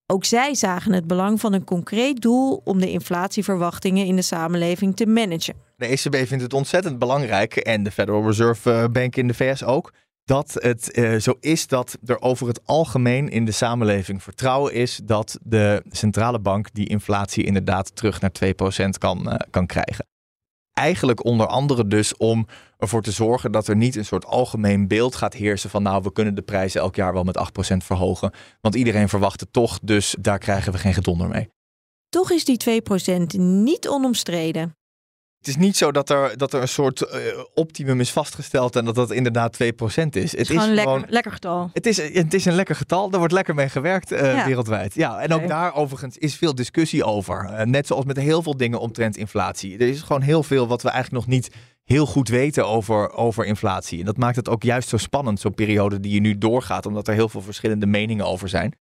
Ook 0.06 0.24
zij 0.24 0.54
zagen 0.54 0.92
het 0.92 1.06
belang 1.06 1.40
van 1.40 1.52
een 1.52 1.64
concreet 1.64 2.20
doel 2.20 2.60
om 2.64 2.80
de 2.80 2.90
inflatieverwachtingen 2.90 4.06
in 4.06 4.16
de 4.16 4.22
samenleving 4.22 4.96
te 4.96 5.06
managen. 5.06 5.54
De 5.76 5.86
ECB 5.86 6.26
vindt 6.26 6.42
het 6.42 6.52
ontzettend 6.52 6.98
belangrijk 6.98 7.56
en 7.56 7.82
de 7.82 7.90
Federal 7.90 8.24
Reserve 8.24 8.72
eh, 8.72 8.84
Bank 8.88 9.16
in 9.16 9.26
de 9.26 9.34
VS 9.34 9.64
ook. 9.64 9.92
Dat 10.24 10.56
het 10.58 10.98
uh, 10.98 11.18
zo 11.18 11.36
is 11.40 11.66
dat 11.66 11.98
er 12.04 12.20
over 12.20 12.46
het 12.46 12.60
algemeen 12.64 13.28
in 13.28 13.44
de 13.44 13.52
samenleving 13.52 14.22
vertrouwen 14.22 14.72
is 14.72 15.00
dat 15.04 15.38
de 15.42 15.82
centrale 15.90 16.38
bank 16.38 16.68
die 16.72 16.88
inflatie 16.88 17.44
inderdaad 17.44 17.96
terug 17.96 18.20
naar 18.20 18.32
2% 18.84 18.88
kan, 18.98 19.28
uh, 19.28 19.34
kan 19.50 19.66
krijgen. 19.66 20.06
Eigenlijk 20.72 21.24
onder 21.24 21.46
andere 21.46 21.86
dus 21.86 22.16
om 22.16 22.46
ervoor 22.78 23.02
te 23.02 23.12
zorgen 23.12 23.52
dat 23.52 23.68
er 23.68 23.76
niet 23.76 23.96
een 23.96 24.04
soort 24.04 24.26
algemeen 24.26 24.88
beeld 24.88 25.14
gaat 25.14 25.34
heersen 25.34 25.70
van 25.70 25.82
nou 25.82 26.02
we 26.02 26.12
kunnen 26.12 26.34
de 26.34 26.42
prijzen 26.42 26.80
elk 26.80 26.96
jaar 26.96 27.12
wel 27.12 27.24
met 27.24 27.38
8% 27.72 27.76
verhogen. 27.76 28.32
Want 28.60 28.74
iedereen 28.74 29.08
verwacht 29.08 29.40
het 29.40 29.52
toch, 29.52 29.78
dus 29.82 30.16
daar 30.20 30.38
krijgen 30.38 30.72
we 30.72 30.78
geen 30.78 30.94
gedonder 30.94 31.28
mee. 31.28 31.48
Toch 32.08 32.30
is 32.30 32.44
die 32.44 32.82
2% 32.82 33.38
niet 33.38 33.88
onomstreden. 33.88 34.76
Het 35.42 35.50
is 35.50 35.56
niet 35.56 35.76
zo 35.76 35.92
dat 35.92 36.10
er, 36.10 36.36
dat 36.36 36.52
er 36.52 36.60
een 36.60 36.68
soort 36.68 37.00
uh, 37.00 37.08
optimum 37.54 38.00
is 38.00 38.12
vastgesteld 38.12 38.76
en 38.76 38.84
dat 38.84 38.94
dat 38.94 39.10
inderdaad 39.10 39.58
2% 39.62 39.64
is. 39.64 39.96
Het, 39.96 40.14
het 40.14 40.32
is, 40.34 40.48
gewoon 40.48 40.68
een 40.68 40.74
lekker, 40.74 41.04
lekker 41.08 41.32
getal. 41.32 41.70
Het 41.72 41.86
is, 41.86 41.96
het 42.14 42.34
is 42.34 42.44
een 42.44 42.54
lekker 42.54 42.74
getal. 42.74 43.10
Daar 43.10 43.18
wordt 43.18 43.34
lekker 43.34 43.54
mee 43.54 43.68
gewerkt 43.68 44.12
uh, 44.12 44.18
ja. 44.18 44.46
wereldwijd. 44.46 44.94
Ja, 44.94 45.20
en 45.20 45.32
ook 45.32 45.48
daar 45.48 45.74
overigens 45.74 46.18
is 46.18 46.34
veel 46.34 46.54
discussie 46.54 47.04
over. 47.04 47.50
Uh, 47.50 47.60
net 47.60 47.86
zoals 47.86 48.04
met 48.04 48.16
heel 48.16 48.42
veel 48.42 48.56
dingen 48.56 48.80
omtrent 48.80 49.16
inflatie. 49.16 49.78
Er 49.78 49.88
is 49.88 50.00
gewoon 50.00 50.22
heel 50.22 50.42
veel 50.42 50.66
wat 50.66 50.82
we 50.82 50.88
eigenlijk 50.88 51.26
nog 51.26 51.34
niet 51.34 51.50
heel 51.84 52.06
goed 52.06 52.28
weten 52.28 52.66
over, 52.66 53.12
over 53.12 53.44
inflatie. 53.44 53.98
En 53.98 54.04
dat 54.04 54.16
maakt 54.16 54.36
het 54.36 54.48
ook 54.48 54.62
juist 54.62 54.88
zo 54.88 54.96
spannend, 54.96 55.40
zo'n 55.40 55.54
periode 55.54 56.00
die 56.00 56.12
je 56.12 56.20
nu 56.20 56.38
doorgaat, 56.38 56.86
omdat 56.86 57.08
er 57.08 57.14
heel 57.14 57.28
veel 57.28 57.42
verschillende 57.42 57.86
meningen 57.86 58.26
over 58.26 58.48
zijn. 58.48 58.74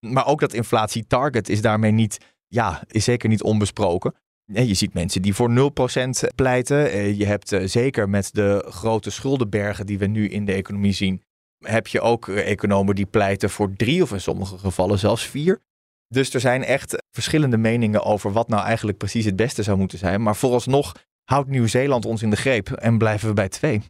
Maar 0.00 0.26
ook 0.26 0.40
dat 0.40 0.52
inflatietarget 0.52 1.48
is 1.48 1.60
daarmee 1.60 1.90
niet, 1.90 2.18
ja, 2.48 2.82
is 2.86 3.04
zeker 3.04 3.28
niet 3.28 3.42
onbesproken. 3.42 4.14
Je 4.46 4.74
ziet 4.74 4.94
mensen 4.94 5.22
die 5.22 5.34
voor 5.34 5.50
0% 5.50 6.34
pleiten. 6.34 6.90
Eh, 6.90 7.18
je 7.18 7.26
hebt 7.26 7.52
eh, 7.52 7.66
zeker 7.66 8.08
met 8.08 8.30
de 8.32 8.64
grote 8.68 9.10
schuldenbergen 9.10 9.86
die 9.86 9.98
we 9.98 10.06
nu 10.06 10.28
in 10.28 10.44
de 10.44 10.52
economie 10.52 10.92
zien, 10.92 11.22
heb 11.58 11.86
je 11.86 12.00
ook 12.00 12.28
eh, 12.28 12.50
economen 12.50 12.94
die 12.94 13.06
pleiten 13.06 13.50
voor 13.50 13.72
drie 13.76 14.02
of 14.02 14.12
in 14.12 14.20
sommige 14.20 14.58
gevallen 14.58 14.98
zelfs 14.98 15.26
vier. 15.26 15.60
Dus 16.08 16.34
er 16.34 16.40
zijn 16.40 16.64
echt 16.64 17.02
verschillende 17.10 17.56
meningen 17.56 18.04
over 18.04 18.32
wat 18.32 18.48
nou 18.48 18.64
eigenlijk 18.64 18.98
precies 18.98 19.24
het 19.24 19.36
beste 19.36 19.62
zou 19.62 19.78
moeten 19.78 19.98
zijn. 19.98 20.22
Maar 20.22 20.36
vooralsnog 20.36 20.94
houdt 21.24 21.48
Nieuw-Zeeland 21.48 22.04
ons 22.04 22.22
in 22.22 22.30
de 22.30 22.36
greep 22.36 22.70
en 22.70 22.98
blijven 22.98 23.28
we 23.28 23.34
bij 23.34 23.48
2. 23.48 23.82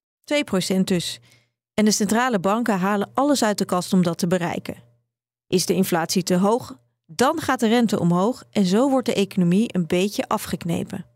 2% 0.79 0.85
dus. 0.85 1.21
En 1.75 1.85
de 1.85 1.91
centrale 1.91 2.39
banken 2.39 2.79
halen 2.79 3.11
alles 3.15 3.45
uit 3.45 3.59
de 3.59 3.65
kast 3.65 3.93
om 3.93 4.03
dat 4.03 4.19
te 4.19 4.27
bereiken. 4.27 4.77
Is 5.47 5.67
de 5.67 5.75
inflatie 5.75 6.23
te 6.23 6.37
hoog, 6.37 6.79
dan 7.17 7.41
gaat 7.41 7.61
de 7.61 7.69
rente 7.69 8.01
omhoog 8.01 8.45
en 8.51 8.65
zo 8.65 8.91
wordt 8.91 9.07
de 9.07 9.15
economie 9.15 9.75
een 9.75 9.87
beetje 9.87 10.29
afgeknepen. 10.29 11.07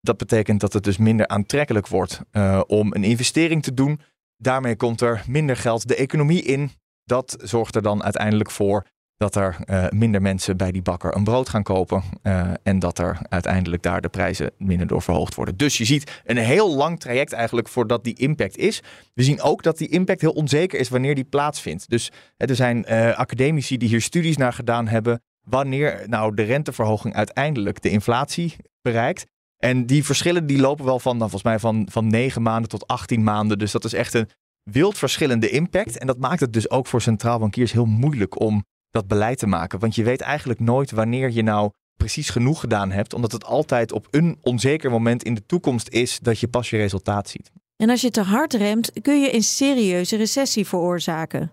Dat 0.00 0.16
betekent 0.16 0.60
dat 0.60 0.72
het 0.72 0.84
dus 0.84 0.96
minder 0.96 1.28
aantrekkelijk 1.28 1.86
wordt 1.86 2.20
uh, 2.32 2.60
om 2.66 2.94
een 2.94 3.04
investering 3.04 3.62
te 3.62 3.74
doen. 3.74 4.00
Daarmee 4.36 4.76
komt 4.76 5.00
er 5.00 5.24
minder 5.28 5.56
geld 5.56 5.88
de 5.88 5.96
economie 5.96 6.42
in. 6.42 6.70
Dat 7.04 7.36
zorgt 7.42 7.74
er 7.74 7.82
dan 7.82 8.02
uiteindelijk 8.02 8.50
voor 8.50 8.86
dat 9.16 9.34
er 9.36 9.56
uh, 9.66 9.86
minder 9.90 10.22
mensen 10.22 10.56
bij 10.56 10.72
die 10.72 10.82
bakker 10.82 11.16
een 11.16 11.24
brood 11.24 11.48
gaan 11.48 11.62
kopen. 11.62 12.02
Uh, 12.22 12.50
en 12.62 12.78
dat 12.78 12.98
er 12.98 13.18
uiteindelijk 13.28 13.82
daar 13.82 14.00
de 14.00 14.08
prijzen 14.08 14.50
minder 14.58 14.86
door 14.86 15.02
verhoogd 15.02 15.34
worden. 15.34 15.56
Dus 15.56 15.78
je 15.78 15.84
ziet 15.84 16.20
een 16.24 16.36
heel 16.36 16.74
lang 16.76 17.00
traject 17.00 17.32
eigenlijk 17.32 17.68
voordat 17.68 18.04
die 18.04 18.14
impact 18.14 18.56
is. 18.56 18.82
We 19.14 19.22
zien 19.22 19.40
ook 19.40 19.62
dat 19.62 19.78
die 19.78 19.88
impact 19.88 20.20
heel 20.20 20.32
onzeker 20.32 20.78
is 20.78 20.88
wanneer 20.88 21.14
die 21.14 21.24
plaatsvindt. 21.24 21.90
Dus 21.90 22.12
hè, 22.36 22.46
er 22.46 22.56
zijn 22.56 22.86
uh, 22.88 23.18
academici 23.18 23.76
die 23.76 23.88
hier 23.88 24.00
studies 24.00 24.36
naar 24.36 24.52
gedaan 24.52 24.88
hebben. 24.88 25.22
Wanneer 25.40 26.04
nou 26.06 26.34
de 26.34 26.42
renteverhoging 26.42 27.14
uiteindelijk 27.14 27.82
de 27.82 27.90
inflatie 27.90 28.56
bereikt. 28.82 29.24
En 29.56 29.86
die 29.86 30.04
verschillen 30.04 30.46
die 30.46 30.60
lopen 30.60 30.84
wel 30.84 30.98
van, 30.98 31.18
dan 31.18 31.30
volgens 31.30 31.50
mij 31.50 31.58
van, 31.58 31.88
van 31.90 32.06
9 32.06 32.42
maanden 32.42 32.68
tot 32.68 32.86
18 32.86 33.22
maanden. 33.22 33.58
Dus 33.58 33.72
dat 33.72 33.84
is 33.84 33.92
echt 33.92 34.14
een 34.14 34.28
wild 34.62 34.98
verschillende 34.98 35.50
impact. 35.50 35.98
En 35.98 36.06
dat 36.06 36.18
maakt 36.18 36.40
het 36.40 36.52
dus 36.52 36.70
ook 36.70 36.86
voor 36.86 37.02
centraal 37.02 37.38
bankiers 37.38 37.72
heel 37.72 37.84
moeilijk 37.84 38.40
om 38.40 38.64
dat 38.94 39.08
beleid 39.08 39.38
te 39.38 39.46
maken. 39.46 39.78
Want 39.78 39.94
je 39.94 40.02
weet 40.02 40.20
eigenlijk 40.20 40.60
nooit 40.60 40.90
wanneer 40.90 41.30
je 41.30 41.42
nou 41.42 41.70
precies 41.96 42.30
genoeg 42.30 42.60
gedaan 42.60 42.90
hebt, 42.90 43.14
omdat 43.14 43.32
het 43.32 43.44
altijd 43.44 43.92
op 43.92 44.06
een 44.10 44.38
onzeker 44.42 44.90
moment 44.90 45.22
in 45.22 45.34
de 45.34 45.46
toekomst 45.46 45.88
is 45.88 46.18
dat 46.18 46.38
je 46.38 46.48
pas 46.48 46.70
je 46.70 46.76
resultaat 46.76 47.28
ziet. 47.28 47.50
En 47.76 47.90
als 47.90 48.00
je 48.00 48.10
te 48.10 48.22
hard 48.22 48.54
remt, 48.54 48.92
kun 49.02 49.20
je 49.20 49.34
een 49.34 49.42
serieuze 49.42 50.16
recessie 50.16 50.66
veroorzaken. 50.66 51.52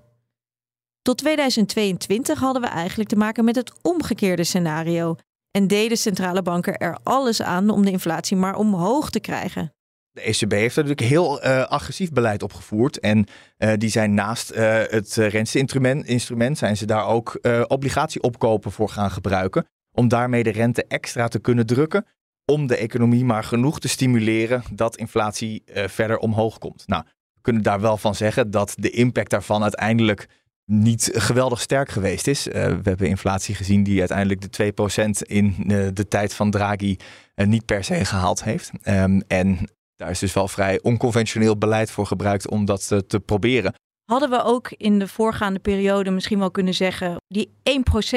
Tot 1.01 1.17
2022 1.17 2.39
hadden 2.39 2.61
we 2.61 2.67
eigenlijk 2.67 3.09
te 3.09 3.15
maken 3.15 3.45
met 3.45 3.55
het 3.55 3.73
omgekeerde 3.81 4.43
scenario 4.43 5.15
en 5.51 5.67
deden 5.67 5.97
centrale 5.97 6.41
banken 6.41 6.77
er 6.77 6.97
alles 7.03 7.41
aan 7.41 7.69
om 7.69 7.85
de 7.85 7.91
inflatie 7.91 8.37
maar 8.37 8.55
omhoog 8.55 9.09
te 9.09 9.19
krijgen. 9.19 9.73
De 10.13 10.21
ECB 10.21 10.51
heeft 10.51 10.75
natuurlijk 10.75 11.01
heel 11.01 11.45
uh, 11.45 11.63
agressief 11.63 12.11
beleid 12.11 12.43
opgevoerd. 12.43 12.99
En 12.99 13.25
uh, 13.57 13.73
die 13.77 13.89
zijn 13.89 14.13
naast 14.13 14.51
uh, 14.51 14.57
het 14.87 15.15
rente-instrument 15.15 16.05
instrument, 16.05 16.57
zijn 16.57 16.77
ze 16.77 16.85
daar 16.85 17.05
ook 17.05 17.39
obligatieopkopen 17.67 18.71
voor 18.71 18.89
gaan 18.89 19.11
gebruiken. 19.11 19.65
Om 19.91 20.07
daarmee 20.07 20.43
de 20.43 20.51
rente 20.51 20.85
extra 20.87 21.27
te 21.27 21.39
kunnen 21.39 21.65
drukken. 21.65 22.05
Om 22.45 22.67
de 22.67 22.77
economie 22.77 23.25
maar 23.25 23.43
genoeg 23.43 23.79
te 23.79 23.87
stimuleren 23.87 24.63
dat 24.71 24.97
inflatie 24.97 25.63
verder 25.73 26.17
omhoog 26.17 26.57
komt. 26.57 26.83
Nou, 26.87 27.03
we 27.33 27.41
kunnen 27.41 27.63
daar 27.63 27.81
wel 27.81 27.97
van 27.97 28.15
zeggen 28.15 28.51
dat 28.51 28.73
de 28.77 28.89
impact 28.89 29.29
daarvan 29.29 29.61
uiteindelijk 29.61 30.27
niet 30.65 31.09
geweldig 31.13 31.61
sterk 31.61 31.89
geweest 31.89 32.27
is. 32.27 32.43
we 32.43 32.79
hebben 32.83 33.07
inflatie 33.07 33.55
gezien 33.55 33.83
die 33.83 33.99
uiteindelijk 33.99 34.41
de 34.41 34.73
2% 35.05 35.27
in 35.27 35.55
de 35.93 36.07
tijd 36.07 36.33
van 36.33 36.51
Draghi 36.51 36.97
niet 37.35 37.65
per 37.65 37.83
se 37.83 38.05
gehaald 38.05 38.43
heeft. 38.43 38.71
Um, 38.83 39.21
en 39.27 39.69
daar 40.01 40.09
is 40.09 40.19
dus 40.19 40.33
wel 40.33 40.47
vrij 40.47 40.79
onconventioneel 40.81 41.57
beleid 41.57 41.91
voor 41.91 42.05
gebruikt 42.05 42.49
om 42.49 42.65
dat 42.65 42.87
te, 42.87 43.05
te 43.05 43.19
proberen. 43.19 43.73
Hadden 44.05 44.29
we 44.29 44.43
ook 44.43 44.71
in 44.77 44.99
de 44.99 45.07
voorgaande 45.07 45.59
periode 45.59 46.11
misschien 46.11 46.39
wel 46.39 46.51
kunnen 46.51 46.73
zeggen, 46.73 47.15
die 47.27 47.47
1% 47.47 47.51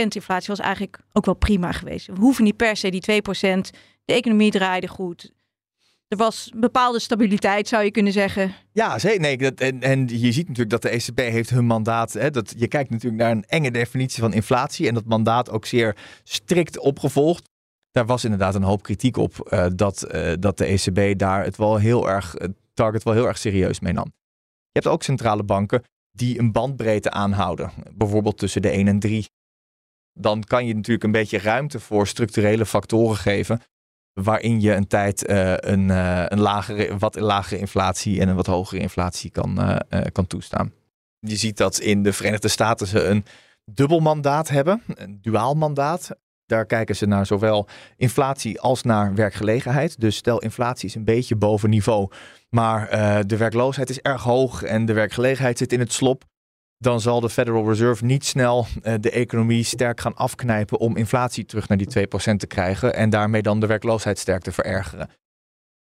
inflatie 0.08 0.48
was 0.48 0.58
eigenlijk 0.58 0.98
ook 1.12 1.24
wel 1.24 1.34
prima 1.34 1.72
geweest. 1.72 2.06
We 2.06 2.20
hoeven 2.20 2.44
niet 2.44 2.56
per 2.56 2.76
se 2.76 2.90
die 2.90 3.22
2%. 3.22 3.70
De 4.04 4.12
economie 4.12 4.50
draaide 4.50 4.88
goed. 4.88 5.32
Er 6.08 6.16
was 6.16 6.50
bepaalde 6.56 6.98
stabiliteit, 6.98 7.68
zou 7.68 7.84
je 7.84 7.90
kunnen 7.90 8.12
zeggen. 8.12 8.54
Ja, 8.72 8.98
zeker. 8.98 9.20
Nee, 9.20 9.36
dat, 9.36 9.60
en, 9.60 9.80
en 9.80 10.08
je 10.08 10.32
ziet 10.32 10.48
natuurlijk 10.48 10.70
dat 10.70 10.82
de 10.82 10.88
ECB 10.88 11.18
heeft 11.18 11.50
hun 11.50 11.66
mandaat. 11.66 12.12
Hè, 12.12 12.30
dat, 12.30 12.54
je 12.56 12.68
kijkt 12.68 12.90
natuurlijk 12.90 13.22
naar 13.22 13.30
een 13.30 13.44
enge 13.48 13.70
definitie 13.70 14.22
van 14.22 14.32
inflatie. 14.32 14.88
En 14.88 14.94
dat 14.94 15.04
mandaat 15.04 15.50
ook 15.50 15.66
zeer 15.66 15.96
strikt 16.22 16.78
opgevolgd 16.78 17.52
daar 17.94 18.06
was 18.06 18.24
inderdaad 18.24 18.54
een 18.54 18.62
hoop 18.62 18.82
kritiek 18.82 19.16
op 19.16 19.48
uh, 19.52 19.66
dat, 19.74 20.14
uh, 20.14 20.32
dat 20.38 20.58
de 20.58 20.64
ECB 20.64 21.18
daar 21.18 21.44
het 21.44 21.56
wel 21.56 21.76
heel 21.76 22.08
erg, 22.08 22.34
het 22.38 22.52
target 22.72 23.02
wel 23.02 23.14
heel 23.14 23.26
erg 23.26 23.38
serieus 23.38 23.80
mee 23.80 23.92
nam. 23.92 24.12
Je 24.70 24.80
hebt 24.80 24.86
ook 24.86 25.02
centrale 25.02 25.42
banken 25.42 25.82
die 26.10 26.38
een 26.38 26.52
bandbreedte 26.52 27.10
aanhouden, 27.10 27.70
bijvoorbeeld 27.92 28.38
tussen 28.38 28.62
de 28.62 28.68
1 28.68 28.88
en 28.88 28.98
3. 28.98 29.28
Dan 30.12 30.44
kan 30.44 30.66
je 30.66 30.74
natuurlijk 30.74 31.04
een 31.04 31.12
beetje 31.12 31.38
ruimte 31.38 31.80
voor 31.80 32.06
structurele 32.06 32.66
factoren 32.66 33.16
geven, 33.16 33.60
waarin 34.12 34.60
je 34.60 34.74
een 34.74 34.86
tijd 34.86 35.28
uh, 35.28 35.56
een, 35.56 35.88
een 36.32 36.40
lagere, 36.40 36.98
wat 36.98 37.20
lagere 37.20 37.60
inflatie 37.60 38.20
en 38.20 38.28
een 38.28 38.36
wat 38.36 38.46
hogere 38.46 38.80
inflatie 38.80 39.30
kan, 39.30 39.80
kan 40.12 40.26
toestaan. 40.26 40.72
Je 41.18 41.36
ziet 41.36 41.56
dat 41.56 41.78
in 41.78 42.02
de 42.02 42.12
Verenigde 42.12 42.48
Staten 42.48 42.86
ze 42.86 43.04
een 43.04 43.24
dubbel 43.64 44.00
mandaat 44.00 44.48
hebben, 44.48 44.82
een 44.86 45.18
duaal 45.22 45.54
mandaat. 45.54 46.10
Daar 46.46 46.66
kijken 46.66 46.96
ze 46.96 47.06
naar 47.06 47.26
zowel 47.26 47.68
inflatie 47.96 48.60
als 48.60 48.82
naar 48.82 49.14
werkgelegenheid. 49.14 50.00
Dus 50.00 50.16
stel 50.16 50.38
inflatie 50.38 50.88
is 50.88 50.94
een 50.94 51.04
beetje 51.04 51.36
boven 51.36 51.70
niveau, 51.70 52.10
maar 52.50 52.92
uh, 52.92 53.18
de 53.26 53.36
werkloosheid 53.36 53.90
is 53.90 54.00
erg 54.00 54.22
hoog 54.22 54.62
en 54.62 54.86
de 54.86 54.92
werkgelegenheid 54.92 55.58
zit 55.58 55.72
in 55.72 55.80
het 55.80 55.92
slop. 55.92 56.24
dan 56.78 57.00
zal 57.00 57.20
de 57.20 57.30
Federal 57.30 57.68
Reserve 57.68 58.04
niet 58.04 58.24
snel 58.24 58.66
uh, 58.82 58.94
de 59.00 59.10
economie 59.10 59.64
sterk 59.64 60.00
gaan 60.00 60.16
afknijpen 60.16 60.78
om 60.78 60.96
inflatie 60.96 61.44
terug 61.44 61.68
naar 61.68 61.78
die 61.78 62.08
2% 62.32 62.36
te 62.36 62.46
krijgen 62.46 62.94
en 62.94 63.10
daarmee 63.10 63.42
dan 63.42 63.60
de 63.60 63.66
werkloosheid 63.66 64.18
sterk 64.18 64.42
te 64.42 64.52
verergeren. 64.52 65.08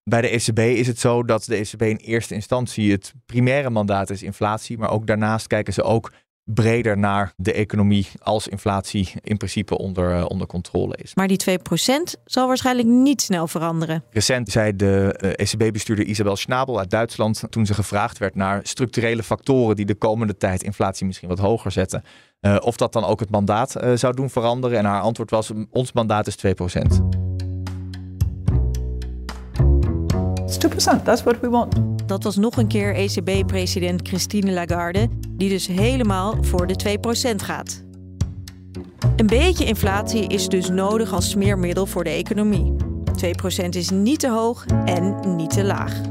Bij 0.03 0.21
de 0.21 0.29
ECB 0.29 0.59
is 0.59 0.87
het 0.87 0.99
zo 0.99 1.23
dat 1.23 1.43
de 1.43 1.55
ECB 1.55 1.81
in 1.81 1.95
eerste 1.95 2.33
instantie 2.33 2.91
het 2.91 3.13
primaire 3.25 3.69
mandaat 3.69 4.09
is 4.09 4.23
inflatie, 4.23 4.77
maar 4.77 4.89
ook 4.89 5.07
daarnaast 5.07 5.47
kijken 5.47 5.73
ze 5.73 5.83
ook 5.83 6.11
breder 6.53 6.97
naar 6.97 7.33
de 7.35 7.53
economie 7.53 8.07
als 8.19 8.47
inflatie 8.47 9.13
in 9.21 9.37
principe 9.37 9.77
onder, 9.77 10.17
uh, 10.17 10.25
onder 10.27 10.47
controle 10.47 10.95
is. 11.03 11.15
Maar 11.15 11.27
die 11.27 11.37
2% 11.37 12.21
zal 12.25 12.47
waarschijnlijk 12.47 12.87
niet 12.87 13.21
snel 13.21 13.47
veranderen. 13.47 14.03
Recent 14.09 14.49
zei 14.49 14.75
de 14.75 15.13
ECB-bestuurder 15.35 16.05
Isabel 16.05 16.35
Schnabel 16.35 16.79
uit 16.79 16.89
Duitsland 16.89 17.43
toen 17.49 17.65
ze 17.65 17.73
gevraagd 17.73 18.17
werd 18.17 18.35
naar 18.35 18.59
structurele 18.63 19.23
factoren 19.23 19.75
die 19.75 19.85
de 19.85 19.95
komende 19.95 20.37
tijd 20.37 20.63
inflatie 20.63 21.05
misschien 21.05 21.29
wat 21.29 21.39
hoger 21.39 21.71
zetten. 21.71 22.03
Uh, 22.41 22.57
of 22.59 22.77
dat 22.77 22.93
dan 22.93 23.05
ook 23.05 23.19
het 23.19 23.29
mandaat 23.29 23.75
zou 23.95 24.15
doen 24.15 24.29
veranderen. 24.29 24.77
En 24.77 24.85
haar 24.85 25.01
antwoord 25.01 25.29
was: 25.29 25.51
ons 25.69 25.91
mandaat 25.91 26.27
is 26.27 26.37
2%. 26.37 26.41
It's 30.45 30.57
2%. 30.57 31.03
That's 31.03 31.23
what 31.23 31.39
we 31.39 31.49
want. 31.49 31.75
Dat 32.05 32.23
was 32.23 32.35
nog 32.35 32.57
een 32.57 32.67
keer 32.67 32.95
ECB-president 32.95 34.07
Christine 34.07 34.51
Lagarde, 34.51 35.09
die 35.31 35.49
dus 35.49 35.67
helemaal 35.67 36.35
voor 36.41 36.67
de 36.67 36.99
2% 37.33 37.35
gaat. 37.35 37.83
Een 39.15 39.27
beetje 39.27 39.65
inflatie 39.65 40.27
is 40.27 40.47
dus 40.47 40.69
nodig 40.69 41.13
als 41.13 41.29
smeermiddel 41.29 41.85
voor 41.85 42.03
de 42.03 42.09
economie. 42.09 42.73
2% 43.65 43.69
is 43.69 43.89
niet 43.89 44.19
te 44.19 44.29
hoog 44.29 44.65
en 44.85 45.35
niet 45.35 45.49
te 45.49 45.63
laag. 45.63 46.01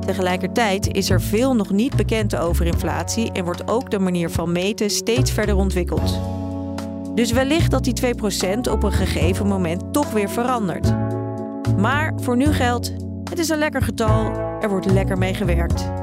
Tegelijkertijd 0.00 0.94
is 0.94 1.10
er 1.10 1.20
veel 1.20 1.54
nog 1.54 1.70
niet 1.70 1.96
bekend 1.96 2.36
over 2.36 2.66
inflatie 2.66 3.32
en 3.32 3.44
wordt 3.44 3.70
ook 3.70 3.90
de 3.90 3.98
manier 3.98 4.30
van 4.30 4.52
meten 4.52 4.90
steeds 4.90 5.30
verder 5.30 5.56
ontwikkeld. 5.56 6.20
Dus 7.14 7.32
wellicht 7.32 7.70
dat 7.70 7.84
die 7.84 8.14
2% 8.56 8.70
op 8.70 8.82
een 8.82 8.92
gegeven 8.92 9.46
moment 9.46 9.92
toch 9.92 10.12
weer 10.12 10.30
verandert. 10.30 10.94
Maar 11.76 12.12
voor 12.16 12.36
nu 12.36 12.52
geldt 12.52 12.92
het 13.30 13.38
is 13.38 13.48
een 13.48 13.58
lekker 13.58 13.82
getal, 13.82 14.30
er 14.60 14.68
wordt 14.68 14.90
lekker 14.90 15.18
mee 15.18 15.34
gewerkt. 15.34 15.97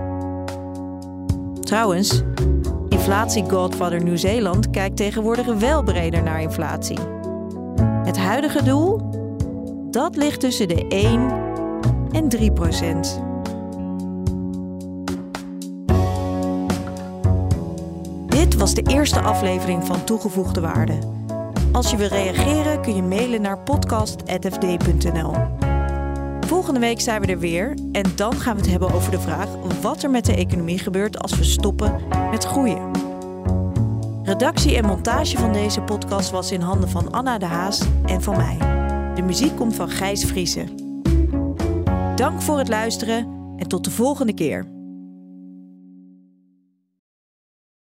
Trouwens, 1.66 2.22
inflatie-godfather 2.90 4.04
Nieuw-Zeeland 4.04 4.70
kijkt 4.70 4.98
tegenwoordig 4.98 5.46
wel 5.46 5.84
breder 5.84 6.24
naar 6.24 6.42
inflatie. 6.42 7.00
Het 8.04 8.18
huidige 8.18 8.64
doel? 8.64 9.02
Dat 9.92 10.16
ligt 10.16 10.40
tussen 10.40 10.68
de 10.68 10.88
1 10.88 11.32
en 12.12 12.30
3 12.30 12.52
procent. 12.52 13.22
Dit 18.28 18.56
was 18.56 18.74
de 18.74 18.84
eerste 18.88 19.20
aflevering 19.20 19.86
van 19.86 20.04
Toegevoegde 20.04 20.62
Waarde. 20.62 20.98
Als 21.72 21.92
je 21.92 21.98
wil 21.98 22.08
reageren 22.08 22.82
kun 22.82 22.96
je 22.96 23.04
mailen 23.04 23.42
naar 23.42 23.60
podcast.fd.nl. 23.60 25.34
Volgende 26.46 26.80
week 26.80 27.02
zijn 27.02 27.22
we 27.22 27.28
er 27.28 27.40
weer 27.40 27.78
en 27.92 28.16
dan 28.16 28.34
gaan 28.34 28.56
we 28.56 28.62
het 28.62 28.72
hebben 28.72 28.92
over 28.92 29.12
de 29.12 29.20
vraag 29.20 29.50
wat 29.82 30.04
er 30.04 30.10
met 30.10 30.26
de 30.26 30.36
economie 30.36 30.80
gebeurt 30.80 31.20
als 31.20 31.38
we 31.38 31.44
stoppen 31.44 32.02
met 32.32 32.44
groeien. 32.44 32.92
Redactie 34.24 34.76
en 34.76 34.86
montage 34.86 35.38
van 35.38 35.54
deze 35.54 35.82
podcast 35.82 36.32
was 36.32 36.52
in 36.52 36.62
handen 36.62 36.90
van 36.90 37.12
Anna 37.12 37.38
de 37.38 37.46
Haas 37.46 37.82
en 38.06 38.22
van 38.22 38.38
mij. 38.38 38.58
De 39.16 39.22
muziek 39.22 39.56
komt 39.56 39.76
van 39.76 39.90
Gijs 39.90 40.26
Vriezen. 40.26 40.70
Dank 42.16 42.42
voor 42.42 42.58
het 42.58 42.68
luisteren 42.68 43.18
en 43.58 43.68
tot 43.68 43.84
de 43.84 43.92
volgende 43.92 44.34
keer. 44.34 44.64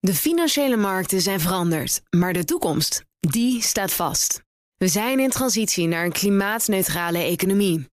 De 0.00 0.14
financiële 0.14 0.76
markten 0.76 1.20
zijn 1.20 1.40
veranderd, 1.40 2.02
maar 2.10 2.32
de 2.32 2.44
toekomst, 2.44 3.04
die 3.20 3.62
staat 3.62 3.92
vast. 3.92 4.42
We 4.76 4.88
zijn 4.88 5.20
in 5.20 5.30
transitie 5.30 5.86
naar 5.86 6.04
een 6.04 6.12
klimaatneutrale 6.12 7.18
economie. 7.18 7.92